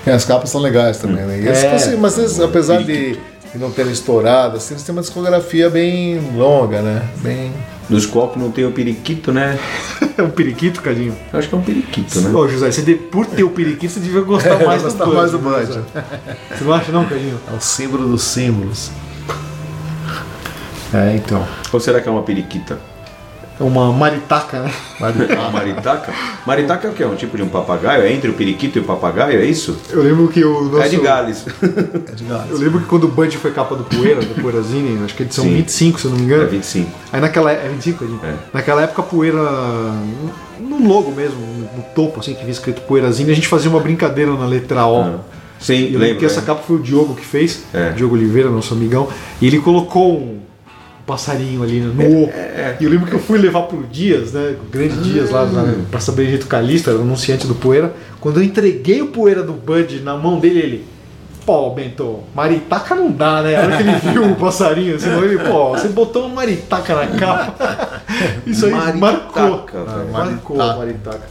É, 0.05 0.12
as 0.13 0.25
capas 0.25 0.50
são 0.50 0.62
legais 0.62 0.98
também, 0.98 1.24
né? 1.25 1.38
E 1.39 1.48
eles 1.48 1.63
É. 1.63 1.70
conseguem- 1.72 2.00
mas 2.00 2.17
eles, 2.17 2.39
apesar 2.39 2.81
de, 2.84 3.13
de 3.13 3.20
não 3.60 3.70
terem 3.72 3.91
estourado, 3.91 4.58
assim, 4.58 4.74
eles 4.74 4.84
têm 4.84 4.93
uma 4.93 5.01
discografia 5.01 5.70
bem 5.70 6.20
longa, 6.36 6.81
né? 6.81 7.03
Bem. 7.17 7.51
Nos 7.89 8.05
qual 8.05 8.29
que 8.29 8.39
não 8.39 8.50
tem 8.51 8.65
o 8.65 8.72
periquito, 8.72 9.31
né? 9.31 9.60
É 10.17 10.24
um 10.24 10.29
periquito, 10.29 10.81
Cadinho. 10.81 11.15
Eu 11.31 11.39
acho 11.39 11.48
que 11.50 11.55
é 11.55 11.58
um 11.58 11.62
periquito, 11.62 12.20
né? 12.22 12.29
Ô, 12.38 12.48
José, 12.48 12.70
você 12.72 12.81
de- 12.81 12.96
por 12.96 13.25
ter 13.25 13.43
o 13.43 13.50
periquito, 13.50 13.93
você 13.93 14.00
devia 14.00 14.22
gostar 14.22 14.58
mais 14.65 14.81
do 14.81 14.88
gostar 14.89 15.05
Bud. 15.05 15.15
mais 15.17 15.31
do 15.31 15.38
né, 15.39 15.60
Bud. 15.65 15.81
Você 16.58 16.63
não 16.63 16.74
acha 16.74 16.91
não, 16.91 17.05
Cadinho? 17.05 17.39
É 17.51 17.55
o 17.55 17.62
símbolo 17.62 18.08
dos 18.10 18.22
símbolos. 18.24 18.91
É, 20.93 21.15
então. 21.15 21.46
Ou 21.72 21.79
será 21.79 22.01
que 22.01 22.08
é 22.08 22.12
uma 22.12 22.24
periquita? 22.24 22.77
É 23.62 23.63
uma 23.63 23.94
maritaca, 23.94 24.63
né? 24.63 24.72
Uma 25.00 25.51
maritaca? 25.51 26.12
Maritaca 26.48 26.88
é 26.88 26.89
o 26.89 26.94
quê? 26.96 27.03
É 27.03 27.08
um 27.08 27.15
tipo 27.15 27.38
de 27.38 27.44
um 27.44 27.48
papagaio? 27.48 28.01
É 28.01 28.12
entre 28.12 28.32
o 28.32 28.34
periquito 28.34 28.80
e 28.80 28.82
o 28.82 28.84
papagaio? 28.84 29.39
É 29.39 29.46
isso? 29.46 29.77
Eu 29.91 30.01
lembro 30.01 30.27
que 30.30 30.44
o 30.44 30.63
nosso... 30.63 30.82
É 30.82 30.89
de 30.89 30.98
Gales. 30.98 31.46
É 31.62 32.12
de 32.15 32.24
gás. 32.24 32.50
Eu 32.50 32.58
lembro 32.58 32.80
que 32.80 32.88
quando 32.88 33.03
o 33.03 33.08
Bud 33.08 33.38
foi 33.38 33.51
capa 33.51 33.75
do 33.75 33.84
Poeira, 33.84 34.20
do 34.20 34.41
Poeirazine, 34.41 35.00
acho 35.06 35.13
que 35.13 35.22
é 35.22 35.25
edição 35.27 35.44
Sim. 35.44 35.58
25, 35.58 36.00
se 36.00 36.06
eu 36.06 36.12
não 36.12 36.18
me 36.18 36.24
É 36.24 36.25
engano. 36.25 36.50
25. 36.50 36.91
Aí 37.13 37.22
naquela 37.22 37.51
é 37.51 37.70
25, 37.70 38.00
Cadinho? 38.00 38.20
É. 38.24 38.34
Naquela 38.51 38.82
época 38.82 39.01
a 39.03 39.06
Poeira, 39.06 39.38
no 40.60 40.88
logo 40.88 41.12
mesmo, 41.12 41.39
no 41.39 41.84
topo, 41.94 42.20
assim, 42.20 42.34
que 42.34 42.39
vinha 42.39 42.51
escrito 42.51 42.82
Poeirazine, 42.82 43.32
a 43.32 43.36
gente 43.36 43.48
fazia 43.48 43.70
uma 43.70 43.80
brincadeira 43.80 44.34
na 44.34 44.48
letra 44.48 44.88
O. 44.88 45.01
Ah. 45.01 45.20
Sim, 45.60 45.91
eu 45.94 46.00
lembro 46.00 46.18
que 46.18 46.25
essa 46.25 46.39
é. 46.39 46.44
capa 46.44 46.63
foi 46.65 46.77
o 46.77 46.80
Diogo 46.80 47.13
que 47.13 47.24
fez, 47.24 47.62
É. 47.72 47.91
Diogo 47.91 48.15
Oliveira, 48.15 48.50
nosso 48.50 48.74
amigão, 48.74 49.08
e 49.39 49.46
ele 49.46 49.60
colocou 49.60 50.18
um 50.18 50.39
passarinho 51.12 51.62
ali 51.62 51.82
no 51.82 51.91
O. 52.01 52.30
é. 52.30 52.77
E 52.80 52.86
eu 52.86 52.89
lembro 52.89 53.06
que 53.06 53.13
eu 53.13 53.20
fui 53.20 53.38
levar 53.38 53.63
pro 53.63 53.84
Dias, 53.84 54.32
né? 54.32 54.56
O 54.62 54.72
grande 54.72 54.96
Dias 55.01 55.30
lá 55.30 55.46
na 55.46 55.74
Praça 55.91 56.13
Benedito 56.13 56.48
o 56.50 57.01
anunciante 57.01 57.46
do 57.46 57.53
Poeira. 57.53 57.94
Quando 58.22 58.39
eu 58.39 58.44
entreguei 58.44 59.01
o 59.01 59.08
Poeira 59.08 59.44
do 59.44 59.51
Bud 59.51 60.00
na 60.00 60.15
mão 60.15 60.39
dele, 60.39 60.60
ele. 60.60 60.86
Pô, 61.46 61.72
Bento, 61.72 62.20
maritaca 62.34 62.96
não 62.96 63.12
dá, 63.12 63.41
né? 63.41 63.56
A 63.56 63.63
hora 63.63 63.77
que 63.77 63.84
ele 63.84 63.96
viu 64.13 64.32
o 64.32 64.36
passarinho, 64.36 64.96
assim, 64.96 65.10
ele, 65.10 65.39
pô, 65.39 65.72
você 65.72 65.89
botou 65.89 66.27
uma 66.27 66.36
maritaca 66.36 66.96
na 66.96 67.08
capa. 67.08 68.01
Isso 68.46 68.68
aí 68.68 68.72
Maritaca, 68.72 69.41
marcou. 69.41 69.86
velho. 69.86 70.12
marcou 70.12 70.62
a 70.62 70.77
Maritaca. 70.77 71.30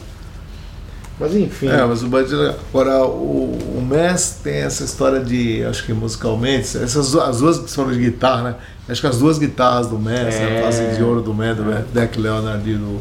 Mas 1.21 1.35
enfim. 1.37 1.69
É, 1.69 1.85
mas 1.85 2.03
o 2.03 2.09
Bud. 2.09 2.35
Agora, 2.71 3.05
o, 3.05 3.53
o 3.77 3.87
Mess 3.87 4.41
tem 4.43 4.55
essa 4.63 4.83
história 4.85 5.21
de, 5.21 5.63
acho 5.65 5.85
que 5.85 5.93
musicalmente, 5.93 6.79
essas 6.79 7.15
as 7.15 7.39
duas 7.41 7.59
que 7.59 7.71
foram 7.71 7.93
de 7.93 7.99
guitarra, 7.99 8.43
né? 8.43 8.55
Acho 8.89 9.03
que 9.03 9.07
as 9.07 9.19
duas 9.19 9.39
guitarras 9.39 9.87
do 9.87 9.99
Mess, 9.99 10.35
É. 10.35 10.61
a 10.61 10.63
fase 10.65 10.97
de 10.97 11.03
ouro 11.03 11.21
do 11.21 11.35
Mess, 11.35 11.57
do 11.59 11.63
Deck 11.93 12.19
Leonard 12.19 12.69
e 12.69 12.75
do, 12.75 13.01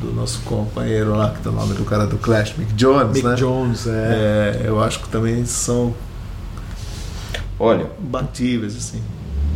do 0.00 0.12
nosso 0.12 0.40
companheiro 0.40 1.14
lá, 1.16 1.30
que 1.30 1.40
tá 1.42 1.50
o 1.50 1.52
nome 1.52 1.74
do 1.74 1.84
cara 1.84 2.06
do 2.06 2.18
Clash, 2.18 2.54
Mick 2.58 2.72
Jones, 2.74 3.12
Mick 3.14 3.26
né? 3.26 3.34
Jones, 3.36 3.86
é. 3.86 3.90
É, 3.90 4.62
eu 4.64 4.82
acho 4.82 4.98
que 5.00 5.08
também 5.08 5.46
são 5.46 5.94
Olha, 7.58 7.86
batíveis, 8.00 8.76
assim. 8.76 9.00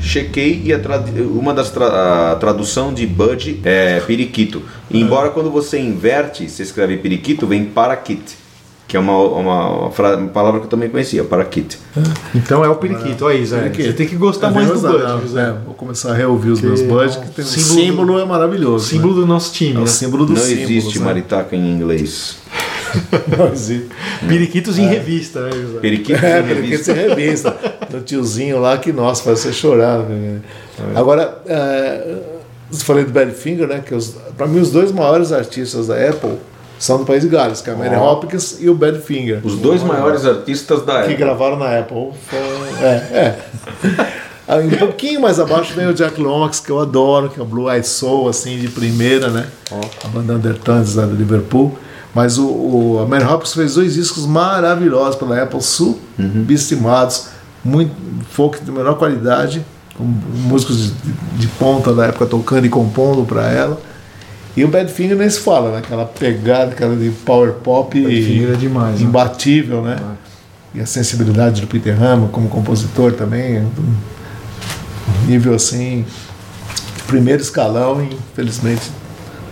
Chequei 0.00 0.62
e 0.64 0.72
a 0.72 0.78
trad- 0.78 1.08
uma 1.30 1.52
das 1.54 1.70
tra- 1.70 2.32
a 2.32 2.36
tradução 2.36 2.92
de 2.92 3.06
Bud 3.06 3.60
é 3.64 4.00
periquito. 4.00 4.62
Embora 4.90 5.30
quando 5.30 5.50
você 5.50 5.78
inverte, 5.78 6.48
você 6.48 6.62
escreve 6.62 6.96
periquito, 6.98 7.46
vem 7.46 7.64
paraquit, 7.64 8.22
que 8.88 8.96
é 8.96 9.00
uma, 9.00 9.18
uma, 9.18 9.70
uma 9.80 9.90
fra- 9.90 10.16
uma 10.16 10.28
palavra 10.28 10.60
que 10.60 10.66
eu 10.66 10.70
também 10.70 10.88
conhecia, 10.88 11.24
paraquit. 11.24 11.78
Então 12.34 12.64
é 12.64 12.68
o 12.68 12.76
periquito, 12.76 13.24
olha 13.24 13.36
aí, 13.36 13.44
Zé. 13.44 13.58
Periquito. 13.58 13.88
Você 13.88 13.92
tem 13.94 14.06
que 14.06 14.16
gostar 14.16 14.48
Eu 14.48 14.54
mais 14.54 14.68
do 14.68 14.78
Bud, 14.78 15.22
José. 15.22 15.40
é, 15.42 15.52
vou 15.64 15.74
começar 15.74 16.12
a 16.12 16.14
reouvir 16.14 16.50
os 16.50 16.60
Que 16.60 16.66
meus 16.66 16.80
é 16.82 16.84
Bud, 16.86 17.18
que 17.18 17.30
tem 17.30 17.44
o 17.44 17.48
símbolo 17.48 17.80
símbolo, 17.80 18.18
é 18.20 18.24
maravilhoso. 18.24 18.84
O 18.84 18.88
símbolo 18.88 19.14
do 19.14 19.26
nosso 19.26 19.48
né? 19.50 19.54
time, 19.56 19.74
É 19.74 19.78
o 19.78 19.80
né? 19.80 19.86
símbolo 19.88 20.26
do 20.26 20.34
Não 20.34 20.40
símbolo. 20.40 20.62
existe 20.62 20.98
maritaca 21.00 21.56
em 21.56 21.68
inglês. 21.72 22.36
Não 23.36 23.52
existe. 23.52 23.88
Periquitos 24.28 24.78
em 24.78 24.86
revista, 24.86 25.40
né, 25.42 25.50
José? 25.52 25.80
Periquito 25.80 26.24
É, 26.24 26.40
em 26.40 26.44
revista. 26.44 26.94
você 26.94 27.08
revista. 27.08 27.65
Do 27.90 28.00
tiozinho 28.00 28.61
lá 28.61 28.76
que, 28.78 28.93
nossa, 28.93 29.23
faz 29.23 29.40
você 29.40 29.52
chorar. 29.52 30.00
né? 30.00 30.40
Agora, 30.95 31.38
é, 31.47 32.16
falei 32.73 33.05
do 33.05 33.12
Badfinger, 33.12 33.66
né? 33.66 33.83
Que 33.85 33.97
pra 34.37 34.47
mim 34.47 34.61
os 34.61 34.71
dois 34.71 34.93
maiores 34.93 35.33
artistas 35.33 35.87
da 35.87 35.95
Apple 35.95 36.38
são 36.78 36.99
do 36.99 37.05
País 37.05 37.23
de 37.23 37.28
Gales, 37.28 37.61
que 37.61 37.71
é 37.71 37.73
a 37.73 37.76
Mary 37.76 37.97
Hopkins 37.97 38.59
e 38.61 38.69
o 38.69 38.75
Badfinger. 38.75 39.40
Os 39.45 39.57
dois 39.57 39.83
maiores 39.83 40.26
artistas 40.26 40.85
da 40.85 41.02
que 41.02 41.12
época. 41.12 41.16
gravaram 41.16 41.59
na 41.59 41.78
Apple. 41.78 42.11
Foi, 42.28 42.38
é, 42.83 42.88
é. 42.88 43.38
Aí, 44.47 44.66
Um 44.69 44.76
pouquinho 44.78 45.21
mais 45.21 45.40
abaixo 45.40 45.73
vem 45.75 45.87
o 45.87 45.95
Jack 45.95 46.21
Lomax, 46.21 46.61
que 46.61 46.71
eu 46.71 46.78
adoro, 46.81 47.31
que 47.31 47.40
é 47.40 47.43
o 47.43 47.47
Blue 47.47 47.71
Eyed 47.71 47.87
Soul, 47.87 48.28
assim, 48.28 48.59
de 48.59 48.69
primeira, 48.69 49.28
né? 49.28 49.47
A 50.05 50.09
banda 50.09 50.35
Undertones 50.35 50.95
lá 50.95 51.07
do 51.07 51.16
Liverpool. 51.16 51.76
Mas 52.14 52.38
o, 52.38 52.47
o, 52.47 53.00
a 53.02 53.07
Mary 53.07 53.25
Hopkins 53.25 53.52
fez 53.52 53.75
dois 53.75 53.95
discos 53.95 54.25
maravilhosos 54.26 55.16
pela 55.16 55.43
Apple, 55.43 55.61
subestimados, 55.61 57.28
muito 57.66 57.92
folk 58.30 58.64
de 58.64 58.70
menor 58.70 58.96
qualidade, 58.96 59.64
com 59.96 60.04
músicos 60.04 60.78
de, 60.78 61.12
de 61.38 61.46
ponta 61.49 61.92
da 61.92 62.06
época 62.06 62.26
tocando 62.26 62.66
e 62.66 62.68
compondo 62.68 63.25
para 63.25 63.50
ela. 63.50 63.80
E 64.56 64.64
o 64.64 64.68
Badfinger 64.68 65.16
nem 65.16 65.28
se 65.28 65.40
fala, 65.40 65.73
né? 65.73 65.78
Aquela 65.78 66.06
pegada, 66.06 66.73
aquela 66.73 66.96
de 66.96 67.11
power 67.11 67.52
pop 67.52 68.00
Badfinger 68.00 68.54
é 68.54 68.56
demais, 68.56 69.00
né? 69.00 69.06
imbatível, 69.06 69.82
né? 69.82 69.96
E 70.75 70.80
a 70.80 70.87
sensibilidade 70.87 71.61
do 71.61 71.66
Peter 71.66 72.00
Hammer 72.00 72.28
como 72.28 72.49
compositor 72.49 73.12
também, 73.12 73.56
é 73.56 73.61
um 73.61 75.26
nível 75.26 75.54
assim, 75.54 76.04
de 76.96 77.02
primeiro 77.02 77.42
escalão 77.42 78.02
e 78.02 78.14
infelizmente 78.14 78.90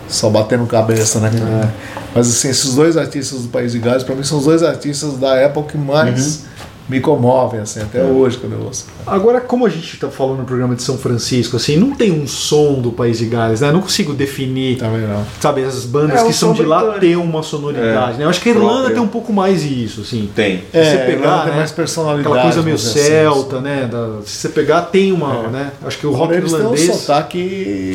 só 0.07 0.29
batendo 0.29 0.65
cabeça, 0.65 1.19
né? 1.19 1.31
cara? 1.31 1.73
Mas 2.13 2.29
assim, 2.29 2.49
esses 2.49 2.75
dois 2.75 2.95
artistas 2.95 3.41
do 3.41 3.49
País 3.49 3.73
de 3.73 3.79
Gales, 3.79 4.03
para 4.03 4.15
mim, 4.15 4.23
são 4.23 4.37
os 4.37 4.45
dois 4.45 4.63
artistas 4.63 5.17
da 5.17 5.45
Apple 5.45 5.63
que 5.63 5.77
mais 5.77 6.45
me 6.87 6.99
comovem, 6.99 7.59
assim, 7.61 7.81
até 7.81 8.03
hoje, 8.03 8.37
quando 8.37 8.53
eu 8.53 8.61
ouço. 8.61 8.85
Agora, 9.07 9.41
como 9.41 9.65
a 9.65 9.69
gente 9.69 9.97
tá 9.97 10.07
falando 10.09 10.39
no 10.39 10.45
programa 10.45 10.75
de 10.75 10.83
São 10.83 10.97
Francisco, 10.97 11.55
assim, 11.57 11.77
não 11.77 11.91
tem 11.95 12.11
um 12.11 12.27
som 12.27 12.73
do 12.75 12.91
País 12.91 13.17
de 13.17 13.25
Gales, 13.25 13.61
né? 13.61 13.69
Eu 13.69 13.73
não 13.73 13.81
consigo 13.81 14.13
definir, 14.13 14.77
Também 14.77 15.01
não. 15.01 15.25
sabe, 15.39 15.61
essas 15.61 15.85
bandas 15.85 16.21
É, 16.21 16.25
que 16.25 16.33
são 16.33 16.53
de 16.53 16.63
lá 16.63 16.93
têm 16.99 17.15
uma 17.15 17.41
sonoridade, 17.41 18.15
É, 18.15 18.17
né? 18.19 18.25
Eu 18.25 18.29
acho 18.29 18.39
que 18.39 18.49
a 18.49 18.51
Irlanda 18.53 18.91
tem 18.91 19.01
um 19.01 19.07
pouco 19.07 19.33
mais 19.33 19.63
isso, 19.63 20.01
assim. 20.01 20.29
Tem. 20.35 20.57
Se 20.59 20.63
você 20.71 20.77
É, 20.79 20.97
pegar, 21.05 21.11
Irlanda 21.21 21.41
tem 21.43 21.51
né, 21.53 21.57
mais 21.57 21.71
personalidade, 21.71 22.27
Aquela 22.27 22.41
coisa 22.43 22.61
meio 22.61 22.75
assim. 22.75 22.99
celta, 22.99 23.59
né? 23.61 23.89
da- 23.91 24.21
se 24.23 24.31
você 24.37 24.49
pegar, 24.49 24.81
tem 24.83 25.11
uma, 25.11 25.45
É. 25.45 25.47
né? 25.47 25.71
Acho 25.85 25.97
que 25.97 26.05
o 26.07 26.11
rock 26.11 26.33
Eles 26.33 26.51
têm 26.51 26.59
um 26.61 26.63
irlandês... 26.65 26.95
sotaque. 26.95 27.93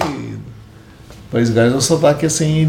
País 1.31 1.49
de 1.49 1.55
Gales 1.55 1.73
é 1.73 1.77
um 1.77 1.81
sotaque 1.81 2.27
assim, 2.27 2.69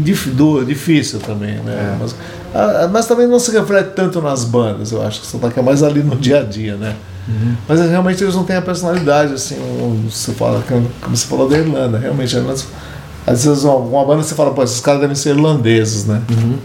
difícil 0.66 1.18
também, 1.20 1.54
né? 1.56 1.96
Mas, 2.00 2.14
ah, 2.54 2.88
mas 2.92 3.06
também 3.06 3.26
não 3.26 3.38
se 3.38 3.50
reflete 3.50 3.90
tanto 3.96 4.20
nas 4.22 4.44
bandas, 4.44 4.92
eu 4.92 5.02
acho 5.02 5.20
que 5.20 5.26
o 5.26 5.30
sotaque 5.30 5.58
é 5.58 5.62
mais 5.62 5.82
ali 5.82 6.02
no 6.02 6.14
dia 6.16 6.40
a 6.40 6.42
dia, 6.44 6.76
né? 6.76 6.94
Mas 7.68 7.80
realmente 7.80 8.22
eles 8.22 8.34
não 8.34 8.44
têm 8.44 8.56
a 8.56 8.62
personalidade, 8.62 9.32
assim, 9.34 9.56
um- 9.58 10.08
você 10.10 10.32
fala, 10.32 10.62
como 10.66 11.16
você 11.16 11.26
falou 11.26 11.48
da 11.48 11.56
Irlanda, 11.58 11.98
realmente, 11.98 12.36
a 12.36 12.40
Irlanda, 12.40 12.60
às 13.24 13.44
vezes 13.44 13.62
uma, 13.62 13.76
uma 13.76 14.04
banda 14.04 14.22
você 14.24 14.34
fala, 14.34 14.52
pô, 14.52 14.62
esses 14.64 14.80
caras 14.80 15.00
devem 15.00 15.14
ser 15.14 15.30
irlandeses, 15.30 16.04
né? 16.04 16.20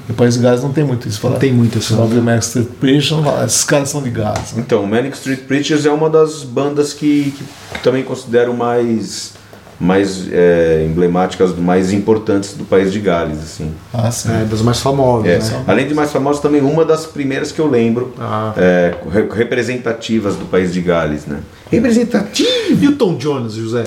E 0.10 0.12
o 0.12 0.16
País 0.16 0.34
de 0.34 0.40
Gales 0.40 0.64
não 0.64 0.74
tem 0.74 0.84
muito 0.84 1.08
isso. 1.08 1.20
Fala, 1.20 1.36
Não 1.36 1.40
tem 1.40 1.54
muito 1.54 1.78
isso, 1.78 1.96
ver 2.08 2.22
Max 2.22 2.48
Street 2.48 2.68
Preachers, 2.80 3.24
fala, 3.24 3.46
esses 3.46 3.64
caras 3.64 3.90
são 3.90 4.02
de 4.02 4.10
Gales. 4.10 4.54
Né? 4.54 4.64
Então, 4.66 4.84
Manic 4.88 5.16
Street 5.16 5.42
Preachers 5.42 5.86
é 5.86 5.92
uma 5.92 6.10
das 6.10 6.42
bandas 6.44 6.94
que, 6.94 7.32
que 7.38 7.80
também 7.84 8.04
considero 8.04 8.56
mais, 8.56 9.34
mais 9.80 10.28
é, 10.32 10.86
emblemáticas, 10.90 11.56
mais 11.56 11.94
importantes 11.94 12.54
do 12.54 12.64
país 12.66 12.92
de 12.92 13.00
Gales, 13.00 13.38
assim. 13.40 13.72
Ah, 13.94 14.10
sim. 14.10 14.30
É, 14.32 14.44
das 14.46 14.62
mais 14.62 14.80
famosas, 14.80 15.28
É, 15.52 15.54
né? 15.58 15.64
Além 15.68 15.88
de 15.88 15.94
mais 15.94 16.12
famosas, 16.12 16.42
também 16.42 16.62
uma 16.62 16.84
das 16.84 17.06
primeiras 17.06 17.52
que 17.52 17.60
eu 17.60 17.70
lembro 17.70 18.12
Ah. 18.20 18.54
é, 18.58 18.96
re- 19.12 19.28
representativas 19.32 20.36
do 20.36 20.46
país 20.46 20.74
de 20.74 20.82
Gales, 20.82 21.26
né? 21.28 21.40
Representativo! 21.72 22.84
E 22.84 22.88
o 22.88 22.96
Tom 22.96 23.16
Jones, 23.18 23.54
José? 23.54 23.84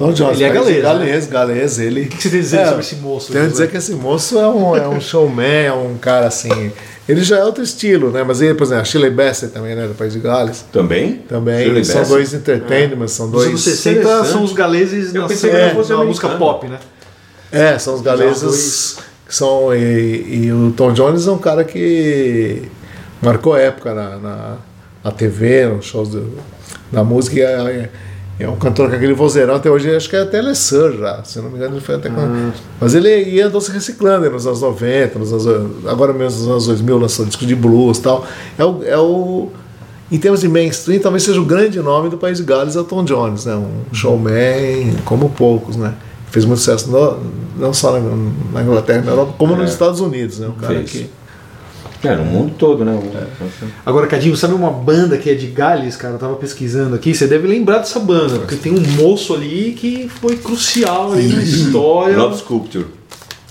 Então, 0.00 0.12
John, 0.12 0.30
Ele 0.30 0.44
é 0.44 0.48
de 0.48 0.54
galês, 0.54 0.76
né? 0.76 0.82
galês, 0.82 1.26
galês, 1.26 1.78
ele. 1.80 2.02
O 2.02 2.08
que 2.08 2.22
você 2.22 2.30
tem 2.30 2.38
a 2.38 2.42
dizer 2.42 2.56
É, 2.60 2.64
sobre 2.66 2.80
esse 2.82 2.96
moço? 2.96 3.32
Tenho 3.32 3.44
a 3.44 3.48
dizer 3.48 3.68
que 3.68 3.76
esse 3.76 3.92
moço 3.96 4.38
é 4.38 4.46
um, 4.48 4.76
é 4.76 4.88
um 4.88 5.00
showman, 5.00 5.64
é 5.66 5.72
um 5.72 5.96
cara 5.98 6.28
assim. 6.28 6.70
Ele 7.08 7.24
já 7.24 7.38
é 7.38 7.44
outro 7.44 7.64
estilo, 7.64 8.12
né? 8.12 8.22
Mas 8.22 8.40
ele, 8.40 8.54
por 8.54 8.62
exemplo, 8.62 8.82
a 8.82 8.84
Shirley 8.84 9.10
Bassey 9.10 9.48
também, 9.48 9.74
né? 9.74 9.88
Do 9.88 9.94
País 9.94 10.12
de 10.12 10.20
Gales. 10.20 10.64
Também? 10.70 11.14
Também. 11.28 11.64
Shirley 11.64 11.84
são 11.84 12.04
dois 12.04 12.32
entertainments, 12.32 13.10
são 13.12 13.26
Nos 13.26 13.34
dois. 13.34 13.48
anos 13.48 13.64
60 13.64 13.98
Interessante. 14.00 14.28
são 14.28 14.44
os 14.44 14.52
galeses 14.52 15.12
Eu 15.14 15.22
na 15.22 15.26
pensei 15.28 15.50
que 15.50 15.74
fosse 15.74 15.90
na 15.90 16.04
música 16.04 16.28
pop, 16.28 16.68
né? 16.68 16.78
É, 17.50 17.76
são 17.78 17.94
os 17.94 18.00
os 18.00 18.04
galeses 18.06 18.98
que 19.26 19.34
são. 19.34 19.74
E, 19.74 20.44
e 20.44 20.52
o 20.52 20.70
Tom 20.76 20.92
Jones 20.92 21.26
é 21.26 21.30
um 21.32 21.38
cara 21.38 21.64
que 21.64 22.62
marcou 23.20 23.56
época 23.56 23.92
na, 23.94 24.16
na, 24.18 24.56
na 25.02 25.10
TV, 25.10 25.66
nos 25.66 25.86
shows 25.86 26.10
do- 26.10 26.38
da 26.92 27.02
música. 27.02 27.36
E 27.40 28.07
é, 28.38 28.44
é 28.44 28.48
um 28.48 28.56
cantor 28.56 28.88
com 28.90 28.96
aquele 28.96 29.12
vozeirão 29.14 29.54
até 29.56 29.70
hoje, 29.70 29.94
acho 29.94 30.08
que 30.08 30.16
é 30.16 30.20
até 30.22 30.40
Lesser 30.40 30.92
já, 30.98 31.22
se 31.24 31.38
não 31.40 31.50
me 31.50 31.56
engano, 31.56 31.74
ele 31.74 31.80
foi 31.84 31.94
até 31.96 32.08
com- 32.08 32.50
Mas 32.80 32.94
ele 32.94 33.08
ia 33.24 33.46
andou 33.46 33.60
se 33.60 33.70
reciclando 33.72 34.30
nos 34.30 34.46
anos 34.46 34.60
90, 34.60 35.18
nos 35.18 35.32
anos, 35.32 35.86
agora 35.86 36.12
mesmo 36.12 36.38
nos 36.40 36.48
anos 36.48 36.66
2000, 36.66 36.98
lançou 36.98 37.24
disco 37.26 37.44
de 37.46 37.54
blues 37.54 37.98
e 37.98 38.02
tal. 38.02 38.26
É 38.58 38.64
o, 38.64 38.82
é 38.84 38.98
o. 38.98 39.48
Em 40.10 40.18
termos 40.18 40.40
de 40.40 40.48
mainstream, 40.48 41.00
talvez 41.00 41.22
seja 41.22 41.38
o 41.40 41.44
grande 41.44 41.78
nome 41.80 42.08
do 42.08 42.16
país 42.16 42.38
de 42.38 42.44
Gales, 42.44 42.76
é 42.76 42.80
o 42.80 42.84
Tom 42.84 43.04
Jones, 43.04 43.44
né? 43.44 43.54
Um 43.54 43.92
showman 43.94 44.94
como 45.04 45.28
poucos, 45.28 45.76
né? 45.76 45.92
Fez 46.30 46.44
muito 46.46 46.58
sucesso 46.60 46.90
no- 46.90 47.18
não 47.58 47.72
só 47.74 47.92
na, 47.92 48.00
na 48.52 48.62
Inglaterra, 48.62 49.02
na 49.02 49.10
Europa, 49.12 49.34
como 49.36 49.54
nos 49.56 49.70
Estados 49.70 50.00
Unidos, 50.00 50.38
né? 50.38 50.48
Um 50.48 50.52
cara 50.52 50.74
Fez. 50.76 50.90
que. 50.90 51.10
É, 52.04 52.14
no 52.14 52.24
mundo 52.24 52.54
todo, 52.56 52.84
né? 52.84 52.96
Agora, 53.84 54.06
Cadinho, 54.06 54.36
sabe 54.36 54.54
uma 54.54 54.70
banda 54.70 55.18
que 55.18 55.28
é 55.30 55.34
de 55.34 55.48
Gales, 55.48 55.96
cara? 55.96 56.14
Eu 56.14 56.18
tava 56.18 56.36
pesquisando 56.36 56.94
aqui, 56.94 57.12
você 57.14 57.26
deve 57.26 57.48
lembrar 57.48 57.78
dessa 57.78 57.98
banda, 57.98 58.38
porque 58.38 58.54
tem 58.54 58.72
um 58.72 58.80
moço 59.02 59.34
ali 59.34 59.72
que 59.76 60.08
foi 60.20 60.36
crucial 60.36 61.12
ali 61.12 61.26
na 61.28 61.42
história. 61.42 62.16
Love 62.16 62.36
Sculpture. 62.38 62.86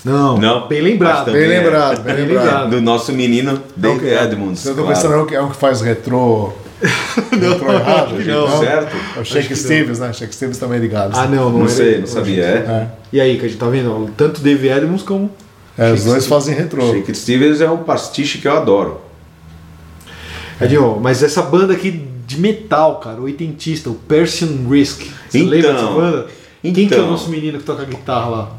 Não, 0.06 0.38
Não, 0.38 0.68
bem 0.68 0.82
lembrado. 0.82 1.32
Bem 1.32 1.44
é. 1.44 1.48
lembrado, 1.48 2.02
bem 2.02 2.16
Bem 2.16 2.26
lembrado. 2.28 2.70
Do 2.70 2.82
nosso 2.82 3.12
menino 3.12 3.62
David 3.76 4.08
Edmonds. 4.08 4.66
Eu 4.66 4.76
tô 4.76 4.84
claro. 4.84 4.96
pensando 4.96 5.22
é 5.22 5.26
que- 5.26 5.36
é 5.36 5.42
um 5.42 5.50
que 5.50 5.58
faz 5.58 5.82
retrô. 5.82 6.54
retrô 6.80 7.74
errado. 7.74 8.16
que 8.16 8.22
então. 8.22 8.48
não. 8.48 8.60
Certo? 8.60 8.96
É 9.18 9.20
o 9.20 9.26
Shake 9.26 9.56
Stevens, 9.56 10.00
né? 10.00 10.14
Shake 10.14 10.34
Stevens 10.34 10.58
também 10.58 10.78
é 10.78 10.82
de 10.82 10.88
Gales. 10.88 11.18
Ah, 11.18 11.26
não, 11.28 11.50
não, 11.50 11.60
Não 11.60 11.68
sei, 11.68 12.00
não 12.00 12.08
sabia. 12.08 12.44
É? 12.46 12.48
É. 12.56 12.88
E 13.12 13.20
aí, 13.20 13.38
Cadinho, 13.38 13.60
tá 13.60 13.68
vendo? 13.68 14.10
Tanto 14.16 14.40
Dave 14.40 14.70
Edmonds 14.70 15.04
como. 15.04 15.30
É, 15.78 15.92
os 15.92 16.04
dois 16.04 16.26
fazem 16.26 16.56
retrô. 16.56 16.92
Shake 16.92 17.14
Stevens 17.14 17.62
é 17.62 17.70
um 17.70 17.78
pastiche 17.78 18.40
que 18.40 18.48
eu 18.48 18.58
adoro. 18.58 19.02
Cadinho, 20.58 21.00
mas 21.00 21.22
essa 21.22 21.44
banda 21.44 21.74
aqui 21.74 22.08
de 22.26 22.40
metal, 22.40 23.00
cara, 23.00 23.22
oitentista, 23.22 23.90
o 23.90 23.94
Persian 23.94 24.68
Risk. 24.70 25.04
Você 25.30 25.40
Então, 25.40 25.50
lembra 25.50 25.74
dessa 25.74 25.86
banda? 25.88 26.28
Quem 26.62 26.74
que 26.74 26.82
é 26.82 26.84
então. 26.86 27.08
o 27.08 27.12
nosso 27.12 27.30
menino 27.30 27.60
que 27.60 27.64
toca 27.64 27.86
guitarra 27.86 28.28
lá? 28.28 28.52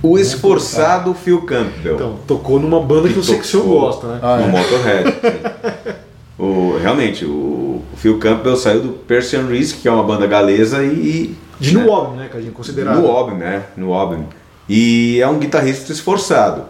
O 0.00 0.16
esforçado 0.16 1.12
Phil 1.12 1.42
Campbell. 1.42 1.96
Então, 1.96 2.18
tocou 2.26 2.60
numa 2.60 2.80
banda 2.80 3.08
que, 3.08 3.16
eu 3.16 3.22
sei 3.22 3.34
que 3.34 3.44
o 3.44 3.46
senhor 3.46 3.66
gosta, 3.66 4.06
né? 4.06 4.20
Ah, 4.22 4.36
no 4.36 4.44
é. 4.44 4.46
Motorhead. 4.46 5.10
sim. 5.10 5.92
o, 6.38 6.78
realmente, 6.80 7.24
o 7.24 7.82
Phil 7.96 8.16
Campbell 8.18 8.56
saiu 8.56 8.80
do 8.80 8.88
Persian 8.90 9.46
Risk, 9.46 9.80
que 9.80 9.88
é 9.88 9.90
uma 9.90 10.04
banda 10.04 10.26
galesa, 10.26 10.84
e. 10.84 11.34
De 11.58 11.74
né? 11.74 11.82
New 11.82 11.92
Album, 11.92 12.16
né, 12.16 12.28
Cadinho? 12.32 12.52
Considerado. 12.52 13.00
No 13.00 13.10
Album, 13.10 13.34
né? 13.34 13.64
No 13.76 13.92
Album. 13.92 14.24
E 14.68 15.20
é 15.20 15.26
um 15.28 15.38
guitarrista 15.38 15.92
esforçado. 15.92 16.62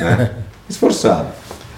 Né? 0.00 0.30
esforçado. 0.68 1.28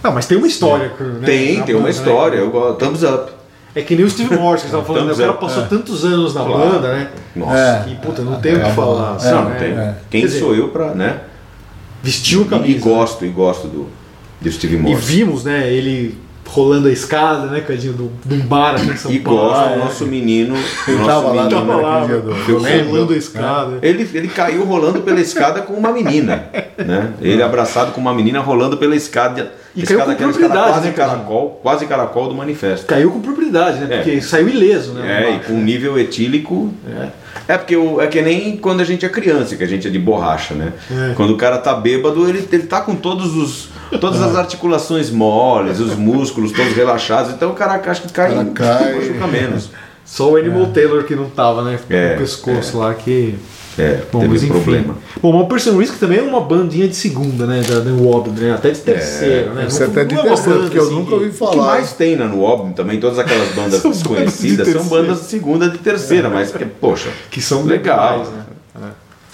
Ah, 0.03 0.11
mas 0.11 0.27
tem 0.27 0.37
uma 0.37 0.47
história. 0.47 0.89
Né, 0.99 1.23
tem, 1.25 1.59
na 1.59 1.65
tem 1.65 1.75
uma 1.75 1.83
banda, 1.85 1.93
né? 1.95 1.99
história. 1.99 2.37
Eu 2.39 2.51
gosto. 2.51 2.79
Thumbs 2.79 3.03
up. 3.05 3.33
É 3.75 3.81
que 3.81 3.95
nem 3.97 4.05
o 4.05 4.11
Steve 4.11 4.37
Morse 4.37 4.65
que 4.65 4.71
você 4.71 4.77
tava 4.77 4.85
falando, 4.93 5.07
né? 5.07 5.13
o 5.15 5.17
cara 5.17 5.33
passou 5.35 5.63
é. 5.63 5.67
tantos 5.67 6.05
anos 6.05 6.35
na 6.35 6.45
Claro. 6.45 6.71
banda, 6.73 6.93
né? 6.93 7.09
Nossa. 7.35 7.57
É. 7.57 7.85
Que 7.89 7.95
puta, 7.97 8.21
não 8.23 8.39
tem 8.41 8.55
o 8.55 8.61
É, 8.61 8.65
que 8.69 8.73
falar. 8.77 9.17
é, 9.17 9.19
sabe, 9.19 9.35
Não, 9.37 9.49
né? 9.51 9.59
tem. 9.59 9.69
é. 9.79 9.95
Quem 10.11 10.21
dizer, 10.23 10.41
sou 10.41 10.55
eu 10.55 10.69
pra, 10.69 10.93
né? 10.95 11.21
Vestiu 12.03 12.43
E, 12.43 12.45
camisa. 12.47 12.71
e 12.77 12.81
gosto, 12.81 13.25
e 13.25 13.29
gosto 13.29 13.69
do, 13.69 13.89
do 14.41 14.53
Steve 14.53 14.75
E 14.75 14.79
Morse. 14.79 15.03
vimos, 15.07 15.45
né, 15.45 15.73
ele 15.73 16.19
rolando 16.47 16.89
a 16.89 16.91
escada, 16.93 17.47
né, 17.47 17.61
Cadinho, 17.61 17.95
do, 17.95 18.13
um 18.31 18.41
bar 18.41 18.75
aqui 18.75 18.91
em 18.91 18.97
São 18.97 19.11
E 19.11 19.19
Paulo. 19.21 19.41
gosto 19.49 19.69
é. 19.69 19.73
do 19.73 19.79
nosso 19.79 20.07
menino. 20.07 20.55
Ele 20.87 20.97
nosso 20.99 21.09
tava 21.09 21.29
lá, 21.29 21.43
menino 21.45 21.51
tava 21.51 21.77
lá, 21.81 22.01
do- 22.05 22.21
do- 22.23 22.35
do- 22.35 22.51
Eu 22.69 22.85
rolando 22.91 23.13
a 23.13 23.17
escada. 23.17 23.79
Ele, 23.81 24.09
ele 24.13 24.29
caiu 24.29 24.65
rolando 24.65 25.01
pela 25.01 25.21
escada 25.21 25.63
com 25.63 25.73
uma 25.75 25.91
menina, 25.93 26.45
né? 26.77 27.11
Ele 27.23 27.43
abraçado 27.43 27.93
com 27.93 28.01
uma 28.01 28.13
menina 28.13 28.41
rolando 28.41 28.77
pela 28.77 28.95
escada. 28.95 29.53
E 29.75 29.85
escada, 29.85 30.15
caiu 30.15 30.29
com 30.29 30.39
propriedade, 30.39 30.71
quase 30.73 30.87
né, 30.89 30.93
cara? 30.93 31.11
caracol, 31.13 31.61
quase 31.63 31.87
caracol 31.87 32.29
do 32.29 32.35
manifesto. 32.35 32.85
Caiu 32.85 33.11
com 33.11 33.21
propriedade, 33.23 33.79
né? 33.79 33.87
É. 33.91 33.97
Porque 34.03 34.21
saiu 34.21 34.49
ileso, 34.51 34.93
né? 34.93 35.25
É, 35.31 35.37
e 35.37 35.39
com 35.41 35.55
né? 35.55 35.63
nível 35.63 35.99
etílico. 35.99 36.71
É, 37.49 37.57
porque 37.57 37.75
o- 37.75 37.99
é 38.01 38.07
que 38.07 38.21
nem 38.21 38.57
quando 38.59 38.81
a 38.83 38.85
gente 38.85 39.07
é 39.07 39.09
criança, 39.09 39.57
que 39.57 39.65
a 39.65 39.67
gente 39.67 39.87
é 39.89 39.91
de 39.91 39.99
borracha, 39.99 40.53
né? 40.55 40.73
É. 40.91 41.15
Quando 41.15 41.33
o 41.33 41.37
cara 41.39 41.57
tá 41.57 41.73
bêbado, 41.75 42.29
ele, 42.29 42.47
ele 42.53 42.65
tá 42.65 42.83
com 42.83 42.95
todos 42.95 43.35
os, 43.35 43.69
todas 43.99 44.21
É. 44.21 44.25
as 44.25 44.37
articulações 44.37 45.11
moles, 45.11 45.81
os 45.81 45.95
músculos 45.97 46.53
todos 46.53 46.73
relaxados, 46.75 47.33
então 47.33 47.51
o 47.51 47.55
cara 47.55 47.81
acho 47.91 48.03
que 48.03 48.13
cai, 48.13 48.33
cai. 48.55 48.95
machuca 48.95 49.27
menos. 49.27 49.71
Só 50.05 50.31
o 50.33 50.37
Animal 50.37 50.67
Taylor 50.67 51.05
que 51.05 51.15
não 51.15 51.31
tava, 51.31 51.63
né? 51.63 51.79
Com 51.87 51.95
É, 51.95 52.15
o 52.15 52.19
pescoço 52.19 52.79
lá 52.79 52.93
que. 52.95 53.35
É, 53.79 54.03
Bom, 54.13 54.19
teve 54.21 54.33
mas 54.35 54.43
enfim. 54.43 54.53
problema. 54.53 54.97
Bom, 55.23 55.41
o 55.41 55.47
Person 55.47 55.79
Risk 55.79 55.99
também 55.99 56.19
é 56.19 56.23
uma 56.23 56.43
bandinha 56.43 56.87
de 56.87 56.95
segunda, 56.95 57.47
né? 57.47 57.63
Da 57.67 57.81
New 57.81 58.07
Orleans, 58.07 58.39
né? 58.39 58.53
Até 58.53 58.71
de 58.73 58.81
terceira, 58.81 59.51
né? 59.55 59.63
Deve 59.63 59.73
ser 59.73 59.85
Não- 59.85 59.91
até 59.93 60.05
de 60.05 60.15
é 60.15 60.23
terceira, 60.23 60.59
porque 60.61 60.79
eu 60.79 60.83
assim, 60.83 60.95
nunca 60.95 61.15
ouvi 61.15 61.27
O 61.29 61.31
que 61.31 61.37
falar. 61.39 61.57
mais 61.69 61.93
tem 61.95 62.15
na 62.17 62.27
no 62.27 62.45
álbum 62.45 62.73
também, 62.73 63.01
todas 63.01 63.19
aquelas 63.19 63.49
bandas 63.57 63.81
São 63.81 63.91
bandas 63.93 64.03
de 64.03 64.09
desconhecidas 64.11 64.69
são 64.69 64.85
bandas 64.85 65.21
de 65.21 65.25
segunda 65.27 65.65
e 65.67 65.71
de 65.71 65.79
terceira, 65.79 66.29
mas 66.29 66.51
que, 66.53 66.67
poxa, 66.67 67.09
que 67.31 67.41
são 67.41 67.65
legal. 67.65 68.19
legais, 68.19 68.29
né? 68.29 68.43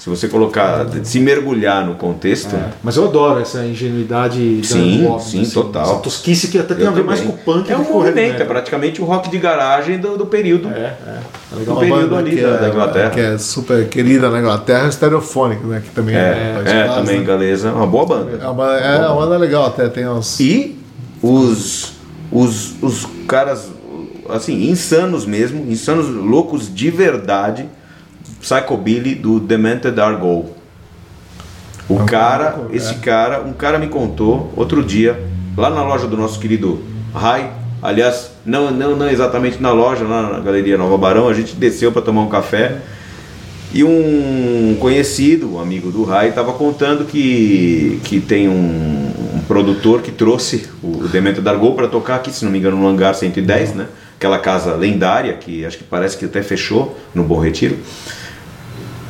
Se 0.08 0.16
você 0.16 0.28
colocar, 0.28 0.86
se 1.02 1.20
mergulhar 1.20 1.84
no 1.84 1.94
contexto, 1.94 2.56
Mas 2.82 2.96
eu 2.96 3.04
adoro 3.04 3.40
essa 3.40 3.62
ingenuidade 3.66 4.64
Sim, 4.64 5.04
da 5.04 5.18
sim, 5.18 5.42
assim, 5.42 5.50
total. 5.52 5.82
Essa 5.82 5.94
tosquice 5.96 6.48
que 6.48 6.58
até 6.58 6.74
tem 6.74 6.84
eu 6.84 6.90
a 6.90 6.94
ver 6.94 7.04
mais 7.04 7.20
também. 7.20 7.36
com 7.36 7.50
o 7.50 7.54
punk 7.54 7.70
é 7.70 7.76
um 7.76 7.84
movimento, 7.92 8.40
é 8.40 8.44
praticamente 8.46 9.02
o 9.02 9.04
rock 9.04 9.28
de 9.28 9.36
garagem 9.38 9.98
do, 9.98 10.16
do 10.16 10.24
período. 10.24 10.68
É, 10.68 10.96
é. 11.06 11.18
É 11.52 11.54
Do 11.54 11.58
legal. 11.60 11.78
Período 11.78 12.16
ali 12.16 12.36
que 12.36 12.42
da, 12.42 12.48
é, 12.48 12.58
da 12.58 12.68
Inglaterra. 12.68 13.10
que 13.10 13.20
é 13.20 13.36
super 13.38 13.86
querida 13.88 14.30
na 14.30 14.38
Inglaterra, 14.40 14.84
é 14.86 14.88
o 14.88 14.92
Stereophonic, 14.92 15.66
né? 15.66 15.82
Que 15.84 15.90
também 15.90 16.16
É, 16.16 16.62
é, 16.64 16.70
é, 16.70 16.88
também 16.88 17.18
né? 17.20 17.24
galesa, 17.26 17.70
uma 17.72 17.86
boa 17.86 18.06
banda. 18.06 18.38
É 18.42 18.48
uma, 18.48 18.76
é 18.78 19.08
uma 19.08 19.16
banda 19.26 19.36
legal 19.36 19.66
até, 19.66 19.88
tem 19.88 20.08
uns. 20.08 20.40
E 20.40 20.78
os, 21.22 21.92
os, 22.32 22.74
os 22.82 23.06
caras, 23.26 23.68
assim, 24.30 24.70
insanos 24.70 25.26
mesmo, 25.26 25.70
insanos, 25.70 26.08
loucos 26.08 26.72
de 26.74 26.90
verdade, 26.90 27.68
Psychobilly 28.40 29.14
do 29.14 29.40
Demented 29.40 29.98
Argo. 30.00 30.54
O 31.88 32.02
É 32.02 32.04
cara, 32.04 32.52
cara, 32.52 32.66
esse 32.72 32.94
é. 32.94 32.98
cara, 32.98 33.40
um 33.42 33.52
cara 33.52 33.78
me 33.78 33.88
contou 33.88 34.52
outro 34.54 34.82
dia, 34.82 35.18
lá 35.56 35.70
na 35.70 35.82
loja 35.82 36.06
do 36.06 36.16
nosso 36.16 36.38
querido 36.38 36.82
Rai, 37.14 37.50
aliás, 37.82 38.30
não, 38.44 38.70
não, 38.70 38.94
não 38.94 39.08
exatamente 39.08 39.60
na 39.60 39.72
loja, 39.72 40.04
lá 40.04 40.34
na 40.34 40.40
Galeria 40.40 40.76
Nova 40.76 40.98
Barão, 40.98 41.28
a 41.28 41.34
gente 41.34 41.54
desceu 41.54 41.90
para 41.90 42.02
tomar 42.02 42.22
um 42.22 42.28
café. 42.28 42.78
E 43.72 43.84
um 43.84 44.76
conhecido, 44.80 45.56
um 45.56 45.60
amigo 45.60 45.90
do 45.90 46.02
Rai, 46.02 46.30
estava 46.30 46.54
contando 46.54 47.04
que, 47.04 48.00
que 48.04 48.18
tem 48.18 48.48
um, 48.48 49.12
um 49.34 49.40
produtor 49.46 50.00
que 50.00 50.10
trouxe 50.10 50.68
o, 50.82 51.04
o 51.04 51.08
Demento 51.08 51.42
para 51.42 51.86
tocar 51.86 52.16
aqui, 52.16 52.32
se 52.32 52.46
não 52.46 52.52
me 52.52 52.58
engano, 52.58 52.78
no 52.78 52.88
Hangar 52.88 53.14
110, 53.14 53.74
né? 53.74 53.86
Aquela 54.16 54.38
casa 54.38 54.74
lendária 54.74 55.34
que 55.34 55.66
acho 55.66 55.76
que 55.76 55.84
parece 55.84 56.16
que 56.16 56.24
até 56.24 56.42
fechou 56.42 56.98
no 57.14 57.22
Bom 57.22 57.38
Retiro. 57.38 57.76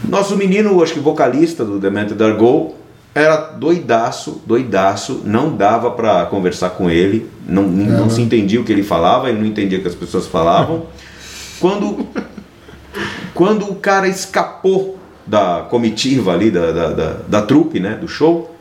Nosso 0.09 0.37
menino, 0.37 0.83
acho 0.83 0.95
que 0.95 1.01
vocalista 1.01 1.65
do 1.65 1.79
Demento 1.79 2.15
Dargol, 2.15 2.77
era 3.15 3.37
doidaço, 3.37 4.43
doidaço, 4.47 5.23
não 5.25 5.57
dava 5.57 5.91
para 5.91 6.27
conversar 6.27 6.71
com 6.71 6.89
ele, 6.89 7.29
não, 7.47 7.65
não 7.65 8.09
se 8.09 8.23
entendia 8.23 8.61
o 8.61 8.65
que 8.65 8.73
ele 8.73 8.83
falava, 8.83 9.29
ele 9.29 9.39
não 9.39 9.47
entendia 9.47 9.79
o 9.79 9.83
que 9.83 9.89
as 9.89 9.95
pessoas 9.95 10.27
falavam. 10.27 10.87
Quando 11.61 12.07
quando 13.35 13.71
o 13.71 13.77
cara 13.77 14.09
escapou 14.09 14.99
da 15.27 15.67
comitiva 15.71 16.33
ali, 16.33 16.51
da, 16.51 16.73
da, 16.73 16.89
da, 16.91 17.17
da 17.29 17.43
trupe, 17.43 17.79
né, 17.79 17.95
do 17.95 18.09
show, 18.09 18.57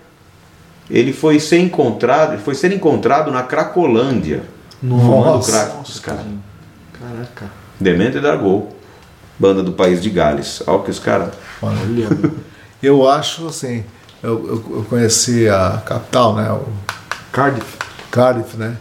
ele 0.90 1.12
foi 1.14 1.40
ser 1.40 1.60
encontrado, 1.60 2.34
ele 2.34 2.42
foi 2.42 2.54
ser 2.54 2.72
encontrado 2.72 3.32
na 3.32 3.42
Cracolândia, 3.42 4.44
fumando 4.80 5.26
Nossa. 5.26 5.52
crack 5.52 5.84
dos 5.84 6.00
caras. 6.00 6.26
Caraca. 6.94 7.52
Demente 7.80 8.20
Dargol, 8.20 8.70
banda 9.40 9.64
do 9.64 9.72
país 9.72 10.02
de 10.02 10.10
Gales. 10.10 10.62
Olha 10.66 10.78
o 10.78 10.84
que 10.84 10.92
os 10.92 11.00
caras... 11.00 11.34
Olha, 11.62 12.08
Eu 12.82 13.08
acho 13.10 13.48
assim, 13.48 13.84
eu, 14.22 14.48
eu, 14.48 14.78
eu 14.78 14.86
conheci 14.88 15.50
a 15.50 15.82
capital, 15.84 16.36
né? 16.36 16.52
O 16.52 16.64
Cardiff. 17.32 17.66
Cardiff, 18.12 18.56
né? 18.56 18.78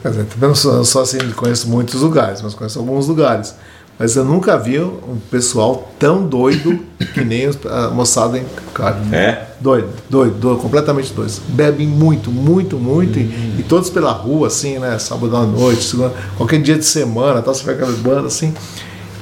Quer 0.00 0.10
dizer, 0.10 0.24
também 0.24 0.48
não 0.48 0.54
sou, 0.54 0.84
só 0.84 1.02
assim, 1.02 1.18
conheço 1.36 1.68
muitos 1.68 2.00
lugares, 2.00 2.40
mas 2.40 2.54
conheço 2.54 2.78
alguns 2.78 3.06
lugares. 3.06 3.54
Mas 3.98 4.16
eu 4.16 4.24
nunca 4.24 4.56
vi 4.56 4.80
um 4.80 5.18
pessoal 5.30 5.92
tão 5.98 6.26
doido 6.26 6.80
que 7.12 7.22
nem 7.22 7.50
a 7.70 7.88
moçada 7.88 8.38
em 8.38 8.46
Cardiff. 8.72 9.14
É? 9.14 9.46
Doido, 9.60 9.90
doido, 10.08 10.34
doido, 10.38 10.60
completamente 10.60 11.12
doido. 11.12 11.32
Bebem 11.48 11.86
muito, 11.86 12.30
muito, 12.30 12.78
muito, 12.78 13.18
e, 13.18 13.60
e 13.60 13.64
todos 13.68 13.90
pela 13.90 14.10
rua, 14.10 14.46
assim, 14.46 14.78
né? 14.78 14.98
Sábado 14.98 15.36
à 15.36 15.44
noite, 15.44 15.84
segunda, 15.84 16.14
qualquer 16.36 16.62
dia 16.62 16.78
de 16.78 16.84
semana, 16.84 17.42
tal, 17.42 17.54
você 17.54 17.62
vê 17.62 17.72
aquelas 17.72 17.96
bandas 17.96 18.34
assim, 18.34 18.54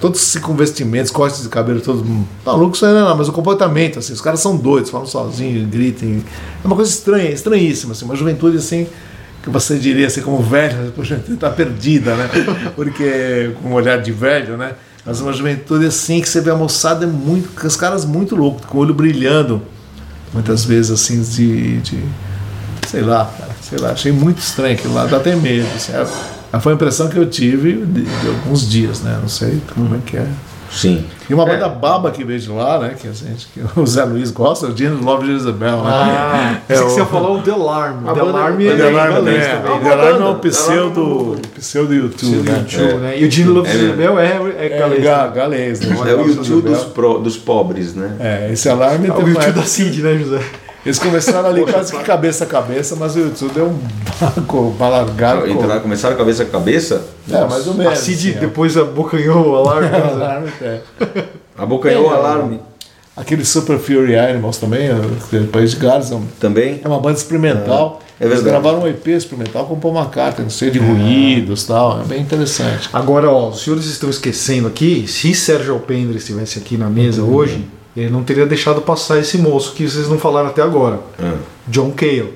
todos 0.00 0.36
com 0.36 0.54
vestimentos, 0.54 1.10
cortes 1.10 1.42
de 1.42 1.48
cabelo, 1.48 1.80
todos 1.80 2.04
malucos, 2.44 2.80
não, 2.80 2.88
é 2.88 2.92
não, 2.92 3.16
mas 3.16 3.28
o 3.28 3.32
comportamento, 3.32 3.98
assim, 3.98 4.12
os 4.12 4.20
caras 4.20 4.40
são 4.40 4.56
doidos, 4.56 4.90
falam 4.90 5.06
sozinhos, 5.06 5.68
gritam. 5.68 6.08
É 6.08 6.66
uma 6.66 6.74
coisa 6.74 6.90
estranha, 6.90 7.30
estranhíssima, 7.30 7.92
assim, 7.92 8.04
uma 8.04 8.16
juventude 8.16 8.56
assim. 8.56 8.86
Que 9.42 9.48
você 9.48 9.78
diria 9.78 10.06
assim, 10.06 10.20
como 10.20 10.42
velho, 10.42 10.92
poxa, 10.96 11.22
tá 11.38 11.48
perdida, 11.48 12.14
né? 12.14 12.28
Porque 12.76 13.52
com 13.62 13.70
um 13.70 13.72
olhar 13.72 14.00
de 14.00 14.12
velho, 14.12 14.56
né? 14.56 14.74
Mas 15.04 15.20
uma 15.20 15.32
juventude 15.32 15.86
assim 15.86 16.20
que 16.20 16.28
você 16.28 16.40
vê 16.40 16.50
a 16.50 16.54
moçada 16.54 17.04
é 17.04 17.08
muito, 17.08 17.48
com 17.58 17.66
os 17.66 17.76
caras 17.76 18.04
muito 18.04 18.36
loucos, 18.36 18.66
com 18.66 18.78
o 18.78 18.80
olho 18.82 18.92
brilhando, 18.92 19.62
muitas 20.32 20.64
vezes 20.64 20.90
assim 20.90 21.22
de, 21.22 21.78
de 21.80 22.04
sei 22.86 23.00
lá, 23.00 23.24
cara, 23.24 23.49
sei 23.70 23.78
lá, 23.78 23.90
achei 23.92 24.12
muito 24.12 24.38
estranho 24.38 24.74
aquilo 24.74 24.92
lá, 24.94 25.06
dá 25.06 25.16
até 25.16 25.34
medo, 25.34 25.66
assim, 25.74 25.92
é 25.92 26.04
Mas 26.52 26.62
Foi 26.62 26.72
a 26.72 26.74
impressão 26.74 27.08
que 27.08 27.16
eu 27.16 27.26
tive 27.30 27.72
de, 27.86 28.02
de 28.02 28.26
alguns 28.28 28.68
dias, 28.68 29.00
né? 29.00 29.16
Não 29.22 29.28
sei 29.28 29.60
como 29.74 29.94
é 29.94 29.98
que 30.04 30.16
é. 30.18 30.26
Sim. 30.72 31.04
E 31.28 31.34
uma 31.34 31.42
É. 31.42 31.46
banda 31.46 31.68
baba 31.68 32.12
que 32.12 32.22
veio 32.24 32.38
de 32.38 32.48
lá, 32.48 32.78
né? 32.78 32.94
Que 33.00 33.08
a 33.08 33.12
gente, 33.12 33.48
que 33.52 33.60
o 33.80 33.84
Zé 33.86 34.04
Luiz 34.04 34.30
gosta, 34.30 34.66
o 34.68 34.72
Dino 34.72 35.02
Love 35.04 35.26
de 35.26 35.32
Isabel, 35.32 35.78
né? 35.78 35.90
Ah, 35.92 36.52
É 36.68 36.74
pensei 36.74 36.86
que 36.86 36.92
o- 36.92 36.94
você 36.94 37.04
falar 37.06 37.30
o 37.30 37.42
The 37.42 37.50
Alarm. 37.50 38.08
A 38.08 38.12
The 38.12 38.20
Alarm 38.20 38.56
o 38.56 38.62
é 38.62 38.88
Alarm 38.88 39.12
galês 39.14 39.42
é, 39.44 39.56
também. 39.56 39.72
o 39.76 39.80
The 39.80 39.90
Alarme 39.92 40.20
é 40.22 40.26
um 40.26 40.38
pseudo, 40.38 41.36
pseudo 41.56 41.92
YouTube, 41.94 42.36
Do 42.36 42.42
né? 42.52 42.58
YouTube, 42.70 43.00
né? 43.00 43.18
E 43.20 43.24
o 43.26 43.30
Gene 43.30 43.48
Love 43.50 43.68
É 43.68 43.72
mesmo. 43.74 43.86
Isabel 43.88 44.18
é, 44.20 44.26
é 44.58 44.66
É, 44.66 44.78
galês. 44.78 45.02
ga- 45.04 45.26
né? 45.26 45.32
galês, 45.34 45.80
né? 45.80 45.96
É 46.08 46.14
o 46.14 46.22
de 46.24 46.36
YouTube 46.36 46.68
dos, 46.70 46.84
pro- 46.84 47.18
dos 47.18 47.36
pobres, 47.36 47.94
né? 47.94 48.16
É, 48.20 48.52
esse 48.52 48.68
alarme 48.68 49.08
É 49.08 49.10
tem 49.10 49.24
o 49.24 49.28
YouTube 49.28 49.42
época- 49.44 49.52
da 49.60 49.66
Cid, 49.66 50.02
né, 50.02 50.18
José? 50.18 50.40
Eles 50.84 50.98
começaram 50.98 51.48
ali 51.50 51.64
quase 51.64 51.92
que 51.96 52.02
cabeça 52.02 52.44
a 52.44 52.46
cabeça, 52.46 52.96
mas 52.96 53.14
o 53.14 53.18
YouTube 53.20 53.52
deu 53.52 53.66
um 53.66 53.78
baco, 54.20 54.58
uma 54.78 54.88
largada. 54.88 55.48
Entraram, 55.48 55.80
começaram 55.80 56.16
cabeça 56.16 56.42
a 56.42 56.46
cabeça, 56.46 57.02
É, 57.30 57.44
mais 57.44 57.66
ou 57.66 57.74
menos. 57.74 57.92
A 57.92 57.96
Cid 57.96 58.28
assim, 58.30 58.38
ó. 58.38 58.40
depois 58.40 58.76
abocanhou 58.76 59.48
o 59.50 59.56
Alarm. 59.56 59.84
né, 59.90 60.00
José? 60.00 60.24
Alarme, 60.24 60.52
é. 60.62 60.80
abocanhou 61.58 62.08
o 62.08 62.12
É. 62.12 62.16
alarme 62.16 62.60
Aquele 63.16 63.44
Super 63.44 63.78
Fury 63.78 64.16
Animals 64.16 64.56
também, 64.56 64.88
o 64.90 65.46
País 65.48 65.72
de 65.72 65.76
Gales, 65.76 66.10
é 66.10 66.18
também. 66.38 66.80
é 66.82 66.88
uma 66.88 66.98
banda 67.00 67.18
experimental. 67.18 68.00
É 68.18 68.24
Eles 68.24 68.36
verdade. 68.42 68.62
gravaram 68.62 68.84
um 68.84 68.88
EP 68.88 69.06
experimental 69.08 69.66
com 69.66 69.78
Paul 69.78 69.94
McCartney, 69.94 70.48
cheio 70.48 70.70
de 70.70 70.78
ruídos 70.78 71.64
e 71.64 71.66
tal. 71.66 72.00
É 72.00 72.04
bem 72.04 72.22
interessante. 72.22 72.88
Agora, 72.92 73.28
ó, 73.28 73.50
os 73.50 73.62
senhores 73.62 73.84
estão 73.86 74.08
esquecendo 74.08 74.68
aqui, 74.68 75.06
se 75.06 75.34
Sérgio 75.34 75.74
Alpendre 75.74 76.16
estivesse 76.16 76.58
aqui 76.60 76.78
na 76.78 76.88
mesa 76.88 77.22
Uhum. 77.22 77.34
hoje, 77.34 77.66
ele 77.96 78.10
não 78.10 78.22
teria 78.22 78.46
deixado 78.46 78.80
passar 78.80 79.18
esse 79.18 79.38
moço 79.38 79.72
que 79.74 79.88
vocês 79.88 80.08
não 80.08 80.18
falaram 80.18 80.48
até 80.48 80.62
agora. 80.62 81.00
Ah. 81.18 81.34
John 81.66 81.90
Cale, 81.92 82.34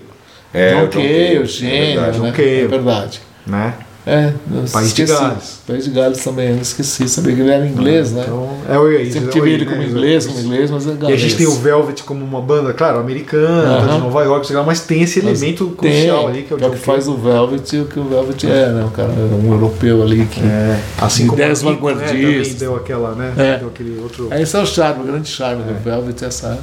É, 0.52 0.74
John 0.74 0.84
o 0.84 0.88
Cale, 0.88 1.06
é 1.06 1.44
gênio, 1.44 2.00
verdade. 2.00 2.18
né? 2.20 2.26
John 2.30 2.32
Cale. 2.36 2.60
É 2.60 2.66
verdade. 2.68 3.20
né? 3.46 3.74
É, 4.06 4.34
País 4.70 4.92
de 4.92 5.02
esqueci. 5.02 5.12
Gales. 5.22 5.60
País 5.66 5.84
de 5.84 5.90
Gales 5.90 6.22
também, 6.22 6.50
eu 6.50 6.58
esqueci. 6.60 7.08
Sabia 7.08 7.34
que 7.34 7.40
ele 7.40 7.50
era 7.50 7.66
inglês, 7.66 8.12
né? 8.12 8.24
Então, 8.26 8.50
é 8.68 8.78
o 8.78 9.10
Sempre 9.10 9.28
é 9.28 9.32
tive 9.32 9.50
ele 9.50 9.64
como 9.64 9.76
José? 9.80 9.90
inglês, 9.90 10.26
como 10.26 10.40
inglês, 10.40 10.70
mas 10.70 10.86
é 10.86 10.90
E 10.90 10.92
a 10.92 10.96
galês. 10.96 11.20
gente 11.20 11.36
tem 11.36 11.46
o 11.46 11.54
Velvet 11.54 12.02
como 12.02 12.22
uma 12.22 12.40
banda, 12.42 12.74
claro, 12.74 12.98
americana, 12.98 13.76
tá 13.76 13.80
de 13.80 13.88
Aham. 13.88 13.98
Nova 14.00 14.22
York, 14.24 14.46
sei 14.46 14.56
lá, 14.56 14.62
mas 14.62 14.80
tem 14.80 15.02
esse 15.02 15.22
Mas 15.22 15.40
elemento 15.42 15.74
tem, 15.80 15.90
crucial 15.90 16.28
ali 16.28 16.42
que 16.42 16.52
é 16.52 16.56
o 16.56 16.58
que 16.58 16.64
é 16.64 16.66
o 16.66 16.70
John 16.70 16.76
que 16.76 16.82
faz 16.84 17.08
o 17.08 17.16
Velvet 17.16 17.76
e 17.76 17.80
o 17.80 17.86
que 17.86 17.98
o 17.98 18.04
Velvet 18.04 18.46
é, 18.46 18.72
né? 18.72 18.84
O 18.84 18.90
cara, 18.90 19.08
um 19.08 19.52
europeu 19.52 20.02
ali 20.02 20.26
que. 20.26 20.40
É, 20.40 20.80
assim 20.98 21.26
como 21.26 21.40
Ideias 21.40 21.62
né, 21.62 21.70
vanguardistas. 21.72 22.58
deu 22.58 22.76
aquela, 22.76 23.14
né? 23.14 23.32
É. 23.38 23.58
Deu 23.58 23.68
aquele 23.68 23.98
outro. 24.00 24.28
É, 24.30 24.42
esse 24.42 24.54
é 24.54 24.60
o 24.60 24.66
charme, 24.66 25.02
o 25.02 25.06
grande 25.06 25.28
charme 25.28 25.62
do 25.62 25.82
Velvet, 25.82 26.22
essa, 26.22 26.58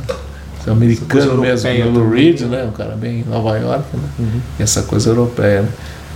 americano 0.68 1.38
mesmo, 1.40 1.70
o 1.70 1.90
Lou 1.90 2.10
Reed, 2.12 2.42
né? 2.42 2.58
né? 2.58 2.64
Um 2.66 2.72
cara 2.72 2.96
bem 2.96 3.26
Nova 3.28 3.58
York, 3.58 3.86
né? 3.94 4.42
E 4.60 4.64
essa 4.64 4.84
coisa 4.84 5.10
europeia, 5.10 5.64
né? 5.64 5.70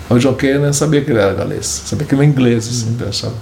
O 0.10 0.18
eu 0.18 0.62
nem 0.62 0.72
sabia 0.74 1.02
que 1.02 1.12
ele 1.12 1.20
era 1.20 1.34
galês, 1.34 1.84
sabia 1.86 2.06
que 2.06 2.14
ele 2.14 2.22
era 2.22 2.32
inglês, 2.32 2.68
assim, 2.68 2.96
eu 3.00 3.10
achava. 3.10 3.34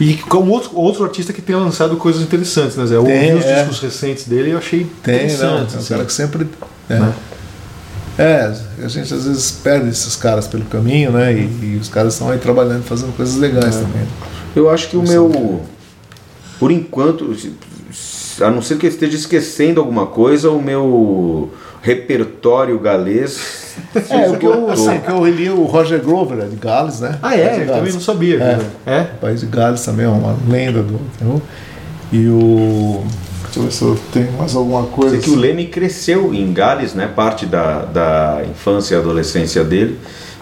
E 0.00 0.14
como 0.14 0.50
outro, 0.50 0.70
outro 0.74 1.04
artista 1.04 1.32
que 1.32 1.42
tem 1.42 1.54
lançado 1.54 1.94
coisas 1.96 2.22
interessantes, 2.22 2.76
né, 2.76 2.86
Zé? 2.86 2.96
Eu 2.96 3.04
Tem, 3.04 3.34
ouvi 3.34 3.44
os 3.44 3.50
é. 3.50 3.58
discos 3.60 3.80
recentes 3.80 4.24
dele 4.26 4.48
e 4.48 4.52
eu 4.52 4.58
achei 4.58 4.86
Tem, 5.02 5.14
não, 5.16 5.24
interessante. 5.24 5.42
é 5.44 5.76
um 5.76 5.78
assim. 5.80 5.88
cara 5.88 6.04
que 6.06 6.12
sempre. 6.12 6.48
É. 6.88 6.98
Né? 6.98 7.12
É, 8.18 8.54
a 8.84 8.88
gente 8.88 9.12
às 9.12 9.24
vezes 9.26 9.50
perde 9.50 9.90
esses 9.90 10.16
caras 10.16 10.46
pelo 10.46 10.64
caminho, 10.64 11.12
né? 11.12 11.32
E, 11.32 11.74
e 11.74 11.78
os 11.80 11.88
caras 11.88 12.14
estão 12.14 12.30
aí 12.30 12.38
trabalhando, 12.38 12.82
fazendo 12.84 13.14
coisas 13.14 13.36
legais 13.36 13.76
É. 13.76 13.80
também. 13.80 14.06
Eu 14.56 14.70
acho 14.70 14.88
que 14.88 14.96
o 14.96 15.02
meu. 15.02 15.62
Por 16.58 16.70
enquanto, 16.70 17.34
a 18.40 18.50
não 18.50 18.62
ser 18.62 18.78
que 18.78 18.86
eu 18.86 18.90
esteja 18.90 19.16
esquecendo 19.16 19.80
alguma 19.80 20.06
coisa, 20.06 20.50
o 20.50 20.62
meu 20.62 21.50
repertório 21.82 22.78
galês. 22.78 23.60
É, 24.10 24.28
o 24.28 24.36
que 24.36 24.46
eu, 24.46 24.70
assim, 24.70 24.98
que 25.00 25.10
eu 25.10 25.24
li 25.26 25.48
o 25.48 25.64
Roger 25.64 26.00
Grover, 26.00 26.38
é 26.40 26.46
de 26.46 26.56
Gales, 26.56 27.00
né? 27.00 27.18
Ah, 27.22 27.36
é? 27.36 27.54
de 27.54 27.60
Eu 27.62 27.74
também 27.74 27.92
não 27.92 28.00
sabia. 28.00 28.36
É. 28.86 28.90
É? 28.90 29.00
O 29.16 29.20
País 29.20 29.40
de 29.40 29.46
Gales 29.46 29.82
também 29.84 30.06
é 30.06 30.08
uma 30.08 30.36
lenda 30.48 30.82
do 30.82 31.00
roll. 31.22 31.42
E 32.12 32.28
o. 32.28 33.02
Deixa 33.44 33.58
eu 33.58 33.62
ver 33.64 33.72
se 33.72 33.82
eu 33.82 33.98
tenho 34.12 34.32
mais 34.32 34.54
alguma 34.54 34.84
coisa. 34.84 35.10
Sei 35.10 35.20
que 35.20 35.30
o 35.30 35.34
Leme 35.34 35.66
cresceu 35.66 36.34
em 36.34 36.52
Gales, 36.52 36.94
né? 36.94 37.08
Parte 37.14 37.46
da, 37.46 37.84
da 37.84 38.42
infância 38.48 38.94
e 38.94 38.98
adolescência 38.98 39.64
dele. 39.64 39.98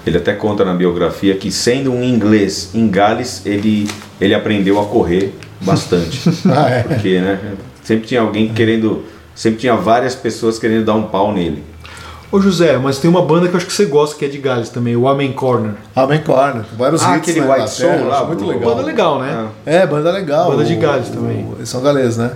Ele 0.06 0.16
até 0.16 0.32
conta 0.32 0.64
na 0.64 0.74
biografia 0.74 1.34
que, 1.36 1.50
sendo 1.50 1.92
um 1.92 2.02
inglês 2.02 2.70
em 2.74 2.88
Gales, 2.88 3.42
ele, 3.44 3.88
ele 4.20 4.34
aprendeu 4.34 4.80
a 4.80 4.86
correr 4.86 5.34
bastante. 5.60 6.28
Ah, 6.48 6.70
é. 6.70 6.82
Porque, 6.82 7.20
né? 7.20 7.38
Sempre 7.88 8.06
tinha 8.06 8.20
alguém 8.20 8.52
querendo. 8.52 9.02
Sempre 9.34 9.60
tinha 9.60 9.74
várias 9.74 10.14
pessoas 10.14 10.58
querendo 10.58 10.84
dar 10.84 10.92
um 10.94 11.04
pau 11.04 11.32
nele. 11.32 11.64
Ô 12.30 12.38
José, 12.38 12.76
mas 12.76 12.98
tem 12.98 13.08
uma 13.10 13.22
banda 13.22 13.48
que 13.48 13.54
eu 13.54 13.56
acho 13.56 13.64
que 13.64 13.72
você 13.72 13.86
gosta, 13.86 14.14
que 14.14 14.26
é 14.26 14.28
de 14.28 14.36
Gales 14.36 14.68
também, 14.68 14.94
o 14.94 15.08
Amen 15.08 15.32
Corner. 15.32 15.72
Amen 15.96 16.20
Corner, 16.20 16.64
vários 16.76 17.02
Ah, 17.02 17.16
hits 17.16 17.30
aquele 17.30 17.46
na 17.46 17.54
White 17.54 17.70
Soul 17.70 18.06
lá, 18.08 18.18
acho 18.18 18.26
muito 18.26 18.44
o- 18.44 18.48
legal. 18.48 18.74
Banda 18.74 18.82
legal, 18.86 19.18
né? 19.20 19.46
É, 19.64 19.86
banda 19.86 20.12
legal. 20.12 20.50
Banda 20.50 20.64
de 20.66 20.74
O- 20.74 20.78
Gales 20.78 21.08
também. 21.08 21.46
o- 21.46 21.54
Eles 21.56 21.68
são 21.70 21.80
galeses, 21.80 22.18
né? 22.18 22.32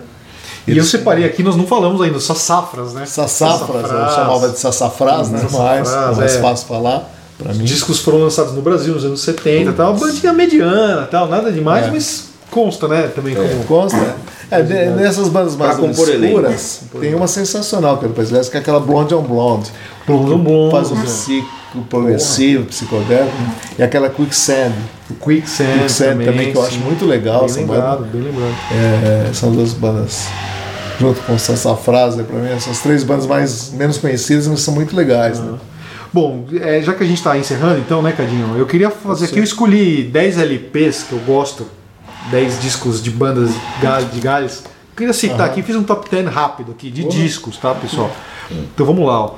E 0.66 0.70
eu 0.70 0.76
Eles- 0.78 0.88
separei 0.88 1.26
aqui, 1.26 1.42
nós 1.42 1.54
não 1.54 1.66
falamos 1.66 2.00
ainda, 2.00 2.18
só 2.18 2.34
safras, 2.34 2.94
né? 2.94 3.04
Sassafras, 3.04 3.82
eu 3.90 4.08
chamava 4.14 4.48
de 4.48 4.58
sassafrás, 4.58 5.28
né? 5.28 5.38
Sassafrás, 5.40 5.90
mais, 5.94 6.16
mais 6.16 6.36
é. 6.36 6.40
fácil 6.40 6.66
falar 6.66 7.12
pra 7.36 7.52
Os 7.52 7.58
mim. 7.58 7.64
discos 7.64 7.98
foram 8.00 8.20
lançados 8.20 8.54
no 8.54 8.62
Brasil 8.62 8.94
nos 8.94 9.04
anos 9.04 9.20
70, 9.20 9.74
tal, 9.74 9.90
uma 9.92 10.00
bandinha 10.00 10.32
mediana, 10.32 11.06
tal, 11.10 11.28
nada 11.28 11.52
demais, 11.52 11.88
É. 11.88 11.90
mas 11.90 12.30
consta, 12.50 12.88
né? 12.88 13.10
Também 13.14 13.34
como. 13.34 13.64
Consta. 13.64 14.16
É, 14.52 14.62
de- 14.62 14.90
nessas 15.02 15.28
bandas 15.28 15.56
mais 15.56 15.78
obscuras, 15.78 16.80
tem 17.00 17.14
uma 17.14 17.26
sensacional 17.26 17.98
que 17.98 18.04
é 18.04 18.08
do 18.08 18.14
País 18.14 18.28
de 18.28 18.34
Gales, 18.34 18.48
que 18.48 18.56
é 18.56 18.60
aquela 18.60 18.80
Blonde 18.80 19.14
on 19.14 19.22
Blonde. 19.22 19.70
Blonde 20.06 20.32
on 20.32 20.38
Blonde, 20.38 20.70
Faz 20.72 20.90
um 20.90 21.00
psico 21.02 21.48
progressivo, 21.88 22.66
psicodélico. 22.66 23.34
E 23.78 23.82
aquela 23.82 24.10
Quicksand. 24.10 24.72
O 25.10 25.14
Quicksand, 25.14 25.78
Quicksand 25.80 26.24
também, 26.24 26.52
que 26.52 26.58
eu 26.58 26.62
acho 26.62 26.72
sim. 26.74 26.80
muito 26.80 27.04
legal. 27.06 27.40
Bem 27.40 27.46
essa 27.46 27.60
lembrado, 27.60 27.98
banda. 28.00 28.10
bem 28.12 28.22
lembrado. 28.22 28.54
É, 28.70 29.30
são 29.32 29.50
duas 29.52 29.72
bandas, 29.72 30.26
junto 31.00 31.20
com 31.22 31.38
Sassafrás, 31.38 32.16
né, 32.16 32.24
pra 32.28 32.38
mim, 32.38 32.50
essas 32.50 32.80
três 32.80 33.02
bandas 33.04 33.26
mais 33.26 33.70
menos 33.72 33.96
conhecidas, 33.98 34.46
mas 34.48 34.60
são 34.60 34.74
muito 34.74 34.94
legais. 34.94 35.38
Né? 35.40 35.58
Bom, 36.12 36.44
é, 36.60 36.82
já 36.82 36.92
que 36.92 37.02
a 37.02 37.06
gente 37.06 37.18
está 37.18 37.38
encerrando, 37.38 37.78
então, 37.78 38.02
né, 38.02 38.12
Cadinho? 38.12 38.54
Eu 38.58 38.66
queria 38.66 38.90
fazer 38.90 39.24
aqui, 39.26 39.38
eu 39.38 39.44
escolhi 39.44 40.02
10 40.02 40.38
LPs 40.38 41.04
que 41.04 41.12
eu 41.14 41.20
gosto, 41.20 41.66
10 42.30 42.60
discos 42.60 43.02
de 43.02 43.10
bandas 43.10 43.50
de 43.50 43.60
Gal- 43.82 44.04
de 44.04 44.20
Gales. 44.20 44.64
Queria 44.96 45.12
citar 45.12 45.46
aqui, 45.46 45.62
fiz 45.62 45.74
um 45.74 45.82
top 45.82 46.08
10 46.10 46.28
rápido 46.28 46.72
aqui, 46.72 46.90
de 46.90 47.04
discos, 47.04 47.56
tá, 47.56 47.74
pessoal? 47.74 48.10
Então 48.50 48.84
vamos 48.86 49.06
lá, 49.06 49.20
ó. 49.24 49.34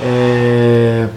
É, 0.00 1.08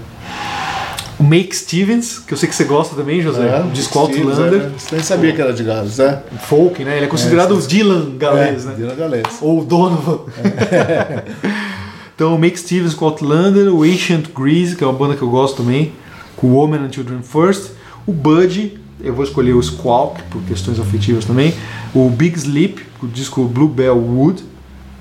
O 1.19 1.23
Make 1.23 1.55
Stevens, 1.55 2.17
que 2.17 2.33
eu 2.33 2.37
sei 2.37 2.49
que 2.49 2.55
você 2.55 2.63
gosta 2.63 2.95
também, 2.95 3.21
José. 3.21 3.45
É, 3.47 3.59
o 3.61 3.69
disco 3.69 3.99
Outlander. 3.99 4.61
é, 4.63 4.69
Você 4.79 4.95
nem 4.95 5.03
sabia 5.03 5.33
que 5.33 5.41
era 5.41 5.53
de 5.53 5.63
Gales, 5.63 5.99
é? 5.99 6.23
Folk, 6.47 6.83
né? 6.83 6.95
Ele 6.97 7.05
é 7.05 7.07
considerado 7.07 7.51
o 7.55 7.61
Dylan 7.61 8.17
galês, 8.17 8.65
é, 8.65 8.69
né? 8.69 8.75
Dina 8.77 8.95
Galês. 8.95 9.27
Ou 9.41 9.59
o 9.61 9.65
Donovan. 9.65 10.21
então, 12.15 12.35
o 12.35 12.39
Make 12.39 12.57
Stevens 12.59 12.93
com 12.93 13.05
Outlander, 13.05 13.73
o 13.73 13.83
Ancient 13.83 14.27
Grease, 14.35 14.75
que 14.75 14.83
é 14.83 14.87
uma 14.87 14.97
banda 14.97 15.15
que 15.15 15.21
eu 15.21 15.29
gosto 15.29 15.57
também, 15.57 15.93
com 16.35 16.47
o 16.47 16.53
Woman 16.55 16.77
and 16.85 16.91
Children 16.91 17.21
First, 17.21 17.71
o 18.07 18.11
Budgie, 18.13 18.79
eu 19.03 19.13
vou 19.13 19.23
escolher 19.23 19.53
o 19.53 19.61
Squawk, 19.61 20.21
por 20.23 20.41
questões 20.43 20.79
afetivas 20.79 21.25
também, 21.25 21.53
o 21.93 22.09
Big 22.09 22.37
Sleep, 22.37 22.85
o 23.01 23.07
disco 23.07 23.43
Bluebell 23.45 23.97
Wood, 23.97 24.43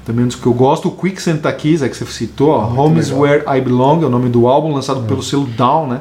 também 0.04 0.24
um 0.24 0.28
disco 0.28 0.42
que 0.42 0.48
eu 0.48 0.54
gosto, 0.54 0.88
o 0.88 0.90
Quicksand 0.90 1.38
Takis, 1.38 1.82
é 1.82 1.88
que 1.88 1.96
você 1.96 2.04
citou, 2.06 2.50
ó, 2.50 2.66
Home 2.66 2.98
is. 2.98 3.10
Where 3.12 3.44
I 3.46 3.60
Belong, 3.60 4.02
é 4.02 4.06
o 4.06 4.10
nome 4.10 4.28
do 4.28 4.48
álbum, 4.48 4.72
lançado 4.72 5.02
pelo 5.02 5.22
selo 5.22 5.46
Down, 5.46 5.86
né? 5.88 6.00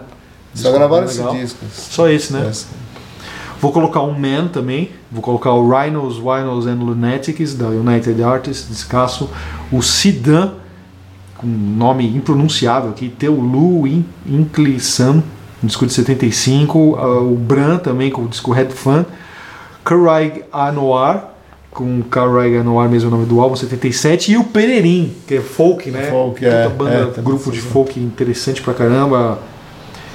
Só 0.54 0.70
Disco 0.70 0.78
gravaram 0.78 1.06
bem 1.06 1.16
esse 1.16 1.24
disco. 1.42 1.60
Só 1.72 2.10
esse, 2.10 2.34
né? 2.34 2.48
Esse. 2.50 2.66
Vou 3.62 3.72
colocar 3.72 4.02
um 4.02 4.18
Man 4.18 4.48
também. 4.48 4.90
Vou 5.12 5.22
colocar 5.22 5.52
o 5.52 5.70
Rhinos, 5.70 6.18
Winos 6.18 6.66
and 6.66 6.76
Lunatics, 6.76 7.54
da 7.54 7.68
United 7.68 8.24
Artists, 8.24 8.70
descasso. 8.70 9.30
O 9.72 9.82
Sidan, 9.82 10.54
com 11.38 11.46
um 11.46 11.76
nome 11.78 12.08
impronunciável 12.08 12.90
aqui, 12.90 13.10
Teulu 13.10 13.86
In- 13.86 14.06
Inclisan, 14.26 15.22
um 15.64 15.68
disco 15.68 15.86
de 15.86 15.94
75. 15.94 16.96
ah, 16.98 17.20
o 17.22 17.36
Bran 17.36 17.78
também, 17.78 18.10
com 18.10 18.24
o 18.24 18.28
disco 18.28 18.52
Red 18.52 18.70
Fan. 18.70 19.06
Caraig 19.84 20.44
Anoir, 20.52 21.22
com 21.72 22.02
Caraig 22.04 22.58
Anoir, 22.58 22.90
mesmo 22.90 23.10
o 23.10 23.12
nome 23.12 23.26
do 23.26 23.40
álbum, 23.40 23.56
77. 23.56 24.32
E 24.32 24.38
o 24.38 24.44
Pereirim, 24.44 25.16
que 25.28 25.36
é 25.36 25.42
folk, 25.42 25.90
né? 25.90 26.04
Folk, 26.10 26.40
Puta 26.40 26.48
é, 26.48 26.70
banda, 26.70 27.14
é, 27.18 27.22
grupo 27.22 27.52
de 27.52 27.62
folk 27.62 28.00
interessante 28.00 28.62
pra 28.62 28.74
caramba. 28.74 29.40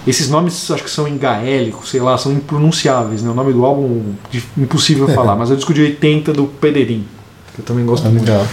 Esses 0.07 0.28
nomes 0.28 0.70
acho 0.70 0.85
que 0.85 0.90
são 0.90 1.09
em 1.09 1.16
gaélico, 1.16 1.87
sei 1.87 2.00
lá, 2.00 2.18
são 2.18 2.30
impronunciáveis, 2.33 3.22
né? 3.22 3.30
O 3.30 3.35
nome 3.35 3.52
do 3.52 3.64
álbum 3.64 4.14
impossível 4.57 5.09
falar, 5.09 5.35
mas 5.37 5.50
é 5.50 5.54
o 5.54 5.57
disco 5.57 5.72
de 5.72 5.80
80 5.80 6.33
do 6.33 6.44
Pedeirim, 6.44 7.07
que 7.55 7.61
eu 7.61 7.64
também 7.64 7.87
gosto 7.87 8.07
Ah, 8.07 8.11
muito. 8.11 8.25
legal. 8.25 8.45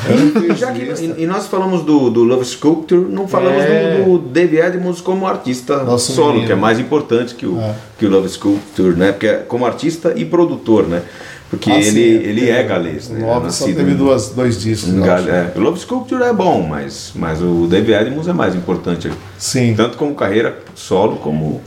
E, 0.49 0.55
já 0.55 0.71
que, 0.71 0.81
e, 0.81 1.23
e 1.23 1.25
nós 1.25 1.47
falamos 1.47 1.83
do, 1.83 2.09
do 2.09 2.23
Love 2.23 2.45
Sculpture, 2.45 3.01
não 3.01 3.27
falamos 3.27 3.61
É. 3.63 4.03
do, 4.05 4.17
do 4.19 4.29
Dave 4.29 4.57
Edmunds 4.57 5.01
como 5.01 5.25
artista 5.27 5.83
Nosso 5.83 6.11
solo, 6.13 6.29
menino. 6.33 6.45
que 6.47 6.53
é 6.53 6.55
mais 6.55 6.79
importante 6.79 7.33
que 7.35 7.45
o, 7.45 7.59
É. 7.59 7.73
que 7.97 8.05
o 8.05 8.09
Love 8.09 8.29
Sculpture, 8.29 8.95
né? 8.95 9.11
Porque 9.11 9.27
é 9.27 9.33
como 9.37 9.65
artista 9.65 10.13
e 10.15 10.23
produtor, 10.23 10.87
né? 10.87 11.01
Porque 11.49 11.69
Ah, 11.69 11.75
ele, 11.79 11.91
sim, 11.91 11.99
ele 12.29 12.49
é 12.49 12.59
é. 12.61 12.63
galês, 12.63 13.09
O 13.09 13.13
né? 13.13 13.25
Love 13.25 13.51
só 13.51 13.65
Nascido 13.65 13.75
teve 13.77 13.93
duas, 13.95 14.29
dois 14.29 14.61
discos. 14.61 14.93
Gal- 14.93 15.17
é, 15.27 15.51
o 15.55 15.59
Love 15.59 15.79
Sculpture 15.79 16.23
é 16.23 16.31
bom, 16.31 16.61
mas, 16.65 17.11
mas 17.15 17.41
o 17.41 17.67
Dave 17.67 17.91
Edmunds 17.93 18.27
é 18.29 18.33
mais 18.33 18.55
importante. 18.55 19.11
Sim. 19.37 19.73
Tanto 19.75 19.97
como 19.97 20.15
carreira 20.15 20.57
solo, 20.75 21.17
como 21.17 21.59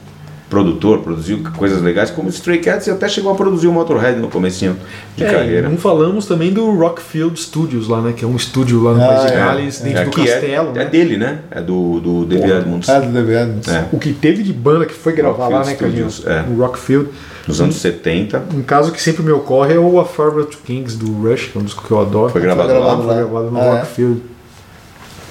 produtor, 0.50 0.98
produziu 1.00 1.40
coisas 1.57 1.80
legais, 1.83 2.11
como 2.11 2.28
o 2.28 2.30
Stray 2.30 2.59
Cats 2.61 2.87
e 2.87 2.90
até 2.90 3.09
chegou 3.09 3.33
a 3.33 3.35
produzir 3.35 3.66
o 3.66 3.72
Motorhead 3.72 4.20
no 4.20 4.28
comecinho 4.28 4.76
de 5.16 5.24
É, 5.24 5.30
carreira. 5.33 5.68
Não 5.68 5.76
falamos 5.78 6.26
também 6.26 6.52
do 6.52 6.70
Rockfield 6.70 7.40
Studios 7.40 7.88
lá, 7.88 8.00
né? 8.00 8.12
Que 8.16 8.24
é 8.24 8.28
um 8.28 8.37
estúdio 8.37 8.80
lá 8.83 8.92
no 8.94 9.02
Ah, 9.02 9.07
País 9.09 9.20
de 9.22 9.33
é. 9.33 9.37
Gales, 9.37 9.80
dentro 9.80 9.98
É, 10.00 10.04
do 10.04 10.11
é- 10.11 10.24
castelo. 10.26 10.70
é, 10.70 10.72
né? 10.72 10.85
dele, 10.85 11.16
né? 11.16 11.38
É 11.50 11.61
do, 11.61 11.98
do 11.98 12.24
David 12.26 12.50
Edmonds. 12.52 12.88
Ah, 12.88 13.00
do 13.00 13.11
David 13.12 13.37
Adams. 13.37 13.68
É. 13.68 13.87
O 13.90 13.98
que 13.98 14.12
teve 14.12 14.42
de 14.42 14.52
banda 14.52 14.85
que 14.87 14.94
foi 14.94 15.12
gravar 15.14 15.48
lá, 15.48 15.64
né, 15.64 15.70
Rockfield? 15.72 15.96
Studios, 16.12 16.26
é. 16.26 16.42
No 16.42 16.57
Rockfield. 16.62 17.09
Nos 17.48 17.61
anos 17.61 17.76
70. 17.76 18.42
Um 18.54 18.62
caso 18.62 18.92
que 18.92 19.02
sempre 19.02 19.22
me 19.22 19.30
ocorre 19.33 19.74
é 19.74 19.78
o 19.78 19.98
A 19.98 20.04
Farewell 20.04 20.46
to 20.46 20.59
Kings 20.64 20.96
do 20.96 21.11
Rush, 21.28 21.48
que 21.52 21.59
é 21.59 21.61
um 21.61 21.64
disco 21.64 21.83
que 21.85 21.90
eu 21.90 22.00
adoro. 22.00 22.30
Foi 22.33 22.40
gravado 22.40 22.68
Foi 22.68 22.78
lá. 22.78 22.85
gravado 22.85 23.02
Foi 23.09 23.14
gravado 23.16 23.50
no 23.50 23.59
Ah, 23.61 23.64
é? 23.64 23.70
Rockfield. 23.80 24.22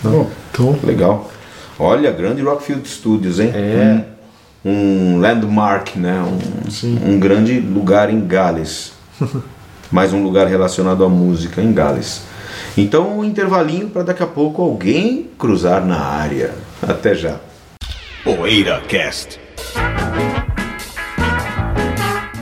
Bom, 0.04 0.30
Então, 0.52 0.78
Legal. 0.84 1.32
Olha, 1.80 2.12
grande 2.12 2.42
Rockfield 2.42 2.88
Studios, 2.88 3.40
hein? 3.40 3.52
É. 3.56 4.04
Um, 4.10 4.13
um 4.64 5.20
landmark, 5.20 5.96
né? 5.96 6.22
Um, 6.22 7.14
um 7.14 7.20
grande 7.20 7.60
lugar 7.60 8.10
em 8.10 8.26
Gales. 8.26 8.94
Mais 9.92 10.14
um 10.14 10.24
lugar 10.24 10.48
relacionado 10.48 11.04
à 11.04 11.10
música 11.10 11.62
em 11.62 11.72
Gales. 11.72 12.24
Então, 12.78 13.20
um 13.20 13.24
intervalinho 13.24 13.90
para 13.90 14.04
daqui 14.04 14.24
a 14.24 14.28
pouco 14.28 14.62
alguém 14.62 15.30
cruzar 15.38 15.86
na 15.86 16.00
área. 16.00 16.54
Até 16.82 17.14
já. 17.14 17.40
Poeira 18.24 18.82
Cast. 18.88 19.43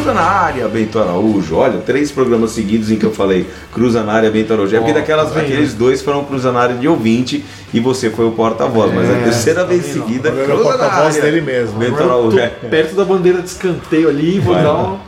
Cruza 0.00 0.14
na 0.14 0.22
área, 0.22 0.66
Bento 0.66 0.98
Araújo. 0.98 1.56
Olha, 1.56 1.78
três 1.78 2.10
programas 2.10 2.52
seguidos 2.52 2.90
em 2.90 2.96
que 2.96 3.04
eu 3.04 3.12
falei 3.12 3.46
Cruza 3.70 4.02
na 4.02 4.12
área, 4.14 4.30
Bento 4.30 4.50
Araújo. 4.50 4.74
É 4.74 4.78
porque 4.78 4.94
daquelas, 4.94 5.30
tá 5.30 5.40
aqueles 5.40 5.74
dois 5.74 6.00
foram 6.00 6.24
Cruza 6.24 6.50
na 6.50 6.58
área 6.60 6.74
de 6.76 6.88
ouvinte 6.88 7.44
e 7.72 7.80
você 7.80 8.08
foi 8.08 8.24
o 8.24 8.30
porta-voz. 8.32 8.90
mas 8.94 9.10
a 9.10 9.12
É, 9.12 9.24
terceira 9.24 9.60
tá 9.60 9.66
vez 9.66 9.82
vendo? 9.86 9.92
seguida, 9.92 10.30
Agora 10.30 10.42
é 10.42 10.46
o 10.46 10.56
Cruza 10.56 10.70
na 10.70 10.78
porta-voz 10.78 11.16
área. 11.18 11.30
dele 11.30 11.40
mesmo. 11.42 11.78
Bento 11.78 12.02
Araújo. 12.02 12.38
é. 12.38 12.46
perto 12.48 12.94
da 12.96 13.04
bandeira 13.04 13.42
de 13.42 13.48
escanteio 13.48 14.08
ali 14.08 14.36
e 14.36 14.38
vou 14.38 14.54
Vai 14.54 14.62
dar 14.62 14.74
um, 14.74 14.98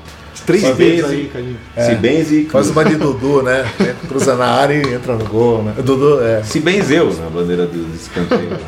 três 0.44 0.62
vezes 0.62 0.76
vez, 0.76 1.04
aí, 1.06 1.20
hein? 1.22 1.30
Cadinho. 1.32 1.56
Se 1.78 1.94
benze, 1.94 2.44
Faz 2.52 2.68
uma 2.68 2.84
de 2.84 2.96
Dudu, 2.96 3.42
né? 3.42 3.64
Cruza 4.06 4.36
na 4.36 4.46
área 4.46 4.74
e 4.74 4.92
entra 4.94 5.14
no 5.16 5.24
gol, 5.24 5.62
né? 5.62 5.72
Dudu, 5.82 6.22
é. 6.22 6.42
se 6.42 6.60
benzeu 6.60 7.10
na 7.14 7.30
bandeira 7.30 7.64
do 7.64 7.86
escanteio. 7.96 8.58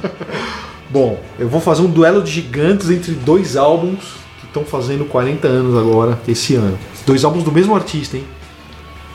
Bom, 0.88 1.20
eu 1.38 1.48
vou 1.50 1.60
fazer 1.60 1.82
um 1.82 1.90
duelo 1.90 2.22
de 2.22 2.30
gigantes 2.30 2.88
entre 2.90 3.12
dois 3.12 3.56
álbuns 3.58 4.23
estão 4.54 4.64
fazendo 4.64 5.04
40 5.04 5.48
anos 5.48 5.76
agora, 5.76 6.18
esse 6.28 6.54
ano. 6.54 6.78
Dois 7.04 7.24
álbuns 7.24 7.42
do 7.42 7.50
mesmo 7.50 7.74
artista, 7.74 8.16
hein? 8.16 8.24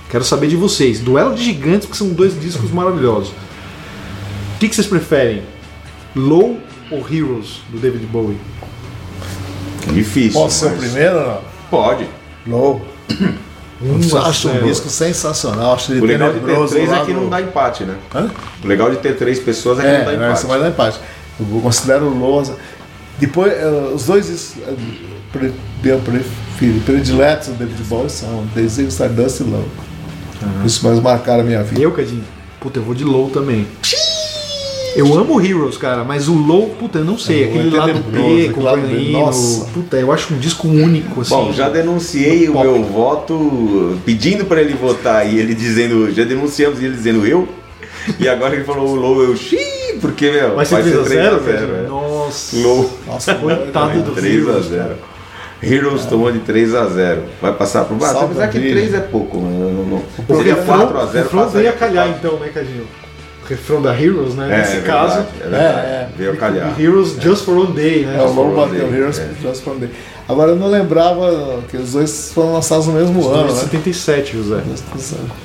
Quero 0.10 0.23
saber 0.23 0.47
de 0.47 0.56
vocês. 0.58 0.99
Duelo 0.99 1.34
de 1.34 1.43
gigantes, 1.43 1.86
porque 1.88 1.97
são 1.97 2.10
dois 2.10 2.39
discos 2.39 2.69
maravilhosos. 2.71 3.30
O 3.30 4.60
que, 4.60 4.67
que 4.67 4.75
vocês 4.75 4.88
preferem? 4.88 5.43
Low 6.15 6.60
ou 6.91 6.99
Heroes, 7.10 7.62
do 7.69 7.78
David 7.80 8.06
Bowie? 8.08 8.38
Difícil. 9.93 10.34
Posso 10.41 10.60
ser 10.60 10.65
o 10.65 10.69
mas- 10.71 10.80
primeiro 10.80 11.15
ou 11.17 11.28
não? 11.28 11.41
Pode. 11.71 12.08
Low. 12.45 12.86
Um 13.82 14.17
a 14.17 14.28
acho 14.28 14.49
um 14.49 14.62
disco 14.67 14.89
sensacional. 14.89 15.73
Acho 15.73 15.93
ele 15.93 16.02
O 16.02 16.04
legal 16.06 16.34
de 16.34 16.41
ter 16.41 16.67
três 16.67 16.91
é 16.91 17.06
que 17.06 17.13
não 17.13 17.30
dá 17.30 17.39
empate, 17.41 17.86
né? 17.86 17.95
Hã? 18.13 18.30
O 18.62 18.67
legal 18.67 18.91
de 18.91 18.97
ter 18.97 19.15
três 19.15 19.39
pessoas 19.39 19.80
é 19.80 19.84
que 19.84 19.88
É, 19.88 19.97
não 19.99 20.06
dá 20.06 20.12
não, 20.12 20.17
empate. 20.25 20.38
isso 20.38 20.47
vai 20.47 20.60
dar 20.60 20.67
empate. 20.67 20.99
Eu 21.39 21.62
considero 21.62 22.08
o 22.08 22.19
Lousa. 22.19 22.58
Depois, 23.17 23.54
eh, 23.54 23.91
os 23.95 24.06
dois 24.06 24.28
discos, 24.28 24.62
eh, 24.67 24.73
pre- 25.32 25.52
meu 25.84 26.00
preferido, 26.00 26.82
prediletos 26.86 27.48
do 27.50 27.54
David 27.56 27.82
Bowie 27.84 28.10
são 28.10 28.46
Desig, 28.56 28.88
Stardust 28.89 29.39
e 29.42 29.44
Low. 29.44 29.65
Isso 30.65 30.86
mais 30.86 31.00
marcaram 31.00 31.42
a 31.42 31.44
minha 31.44 31.62
vida. 31.63 31.82
Eu, 31.82 31.92
Cadinho? 31.92 32.24
Puta, 32.60 32.80
eu 32.80 32.84
vou 32.84 32.94
de 32.96 33.04
Low 33.04 33.30
também. 33.30 33.65
Eu 34.96 35.13
amo 35.18 35.39
Heroes, 35.39 35.78
cara, 35.78 36.04
mas 36.04 36.28
o 36.28 36.34
Low, 36.34 36.70
puta, 36.80 36.98
eu 37.00 37.06
não 37.06 37.18
sei. 37.18 37.44
É, 37.44 37.48
o 37.48 37.50
aquele 37.52 37.76
é 37.76 37.80
lado 37.80 37.94
B, 38.12 38.48
aquele 38.50 38.63
lado 38.65 38.82
B, 38.82 39.12
nossa. 39.12 39.65
Puta, 39.65 39.98
eu 39.98 40.12
acho 40.12 40.34
um 40.34 40.38
disco 40.39 40.68
único, 40.68 41.22
assim. 41.22 41.30
Bom, 41.30 41.54
já 41.54 41.70
denunciei 41.70 42.50
o 42.50 42.54
Pop. 42.54 42.65
meu 42.68 42.84
voto 42.84 43.98
pedindo 44.06 44.46
para 44.46 44.62
ele 44.62 44.74
votar 44.74 45.32
e 45.32 45.38
ele 45.39 45.54
dizendo, 45.54 46.12
já 46.12 46.24
denunciamos 46.26 46.82
e 46.82 46.86
ele 46.86 46.96
dizendo 46.96 47.26
eu. 47.26 47.48
E 48.20 48.28
agora 48.28 48.56
ele 48.56 48.63
falou 48.63 48.89
o 48.89 48.96
Low, 48.96 49.22
eu 49.22 49.36
xiii, 49.38 50.00
porque, 50.02 50.32
meu, 50.32 50.56
Vai 50.56 50.65
ser 50.65 50.78
3x0, 50.84 51.04
3x0, 51.04 51.39
velho? 51.39 51.76
é. 51.76 51.88
Nossa. 51.88 52.58
Low. 52.58 52.92
Nossa, 53.06 53.36
Coitado 53.36 54.02
do 54.02 54.12
3 54.12 54.26
a 54.26 54.50
Heroes, 54.50 54.65
0 54.65 54.96
Heroes 55.62 56.06
tomou 56.06 56.32
de 56.32 56.39
3 56.39 56.74
a 56.76 56.86
0 56.86 57.22
Vai 57.41 57.54
passar 57.54 57.86
pro 57.86 57.95
Brasil. 57.95 58.22
Apesar 58.22 58.48
que 58.48 58.60
dele. 58.60 58.74
3 58.82 58.93
é 58.93 59.00
pouco. 59.00 59.38
Não, 59.38 59.50
não, 59.72 59.86
não. 59.86 60.04
O 60.28 60.36
Seria 60.38 60.56
refrão, 60.56 60.78
4 60.88 60.98
a 61.00 61.06
0 61.06 61.12
o 61.12 61.24
refrão 61.24 61.50
veio 61.50 61.69
a 61.69 61.74
calhar 61.74 62.10
então, 62.10 62.39
né, 62.39 62.50
Cadinho? 62.54 62.88
O 63.43 63.48
refrão 63.50 63.82
da 63.82 64.00
Heroes, 64.00 64.36
né? 64.36 64.54
É, 64.54 64.58
Nesse 64.60 64.78
é 64.78 64.82
caso. 64.82 65.15
verdade, 65.15 65.28
é 65.39 65.48
verdade. 65.50 65.65
É, 65.65 65.89
é. 65.89 66.10
Veio 66.17 66.32
a 66.34 66.36
calhar. 66.36 66.80
Heroes 66.80 67.15
Just 67.19 67.45
for 67.45 67.58
One 67.58 67.74
Day, 67.74 68.06
né? 68.06 68.17
É, 68.17 68.22
o 68.22 68.32
Low 68.32 68.54
for 68.54 68.67
bateu 68.69 68.93
Heroes 68.95 69.19
é. 69.19 69.30
Just 69.41 69.63
for 69.63 69.72
One 69.72 69.80
Day. 69.82 69.89
Agora 70.28 70.52
eu 70.52 70.56
não 70.56 70.67
lembrava 70.67 71.60
que 71.69 71.76
os 71.76 71.93
dois 71.93 72.32
foram 72.34 72.54
lançados 72.54 72.86
no 72.86 72.93
mesmo 72.93 73.28
ano, 73.28 73.52
né? 73.52 73.60
77, 73.62 74.38
José. 74.38 74.62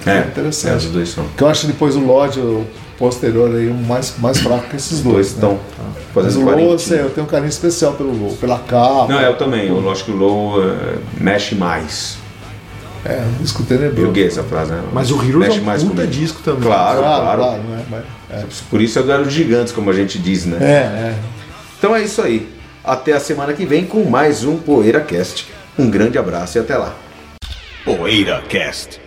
É, 0.06 0.18
interessante. 0.28 0.72
é, 0.72 0.76
os 0.76 0.84
dois 0.84 1.08
são. 1.08 1.24
Que 1.36 1.42
eu 1.42 1.48
acho 1.48 1.66
depois 1.66 1.96
o 1.96 2.00
Lodge, 2.00 2.38
o 2.38 2.66
posterior 2.98 3.50
aí, 3.54 3.68
o 3.68 3.74
mais, 3.74 4.14
mais 4.18 4.38
fraco 4.38 4.68
que 4.68 4.76
esses 4.76 4.98
Os 4.98 5.00
dois. 5.00 5.14
dois 5.14 5.26
né? 5.32 5.34
estão 5.34 5.58
Mas 5.78 6.03
fazendo 6.14 6.42
o 6.42 6.44
Low, 6.44 6.54
40. 6.54 6.72
eu, 6.72 6.78
sei, 6.78 7.00
eu 7.00 7.10
tenho 7.10 7.26
um 7.26 7.30
carinho 7.30 7.48
especial 7.48 7.92
pelo 7.94 8.12
Low, 8.16 8.36
pela 8.36 8.58
capa. 8.60 9.06
Não, 9.12 9.20
eu 9.20 9.36
também. 9.36 9.68
Eu 9.68 9.90
acho 9.90 10.04
que 10.04 10.10
o 10.10 10.16
Low 10.16 10.62
eh, 10.62 10.96
mexe 11.20 11.54
mais. 11.54 12.16
É, 13.04 13.22
um 13.22 13.42
disco 13.42 13.62
Eu 13.62 13.66
tenebroso. 13.66 14.06
joguei 14.06 14.26
essa 14.26 14.42
frase, 14.42 14.72
né? 14.72 14.82
Mas 14.92 15.10
o 15.10 15.16
Heroes 15.22 15.48
mexe 15.48 15.58
é 15.58 15.60
um 15.60 15.64
mais 15.64 15.82
puta 15.82 15.94
comigo. 15.96 16.12
disco 16.12 16.40
também. 16.42 16.62
Claro, 16.62 17.00
Claro, 17.00 17.22
claro. 17.22 17.38
claro, 17.42 17.62
né? 17.62 17.84
Mas, 17.90 18.04
é. 18.30 18.44
Por 18.70 18.80
isso 18.80 18.98
é 18.98 19.02
o 19.02 19.24
de 19.24 19.30
gigantes, 19.30 19.72
como 19.74 19.90
a 19.90 19.92
gente 19.92 20.18
diz, 20.18 20.46
né? 20.46 20.56
É, 20.60 20.64
é. 21.10 21.14
Então 21.78 21.94
é 21.94 22.02
isso 22.02 22.22
aí. 22.22 22.48
Até 22.82 23.12
a 23.12 23.20
semana 23.20 23.52
que 23.52 23.66
vem 23.66 23.84
com 23.84 24.04
mais 24.04 24.44
um 24.44 24.56
PoeiraCast. 24.56 25.46
Um 25.78 25.90
grande 25.90 26.16
abraço 26.16 26.56
e 26.56 26.60
até 26.60 26.76
lá. 26.78 26.94
PoeiraCast. 27.84 29.03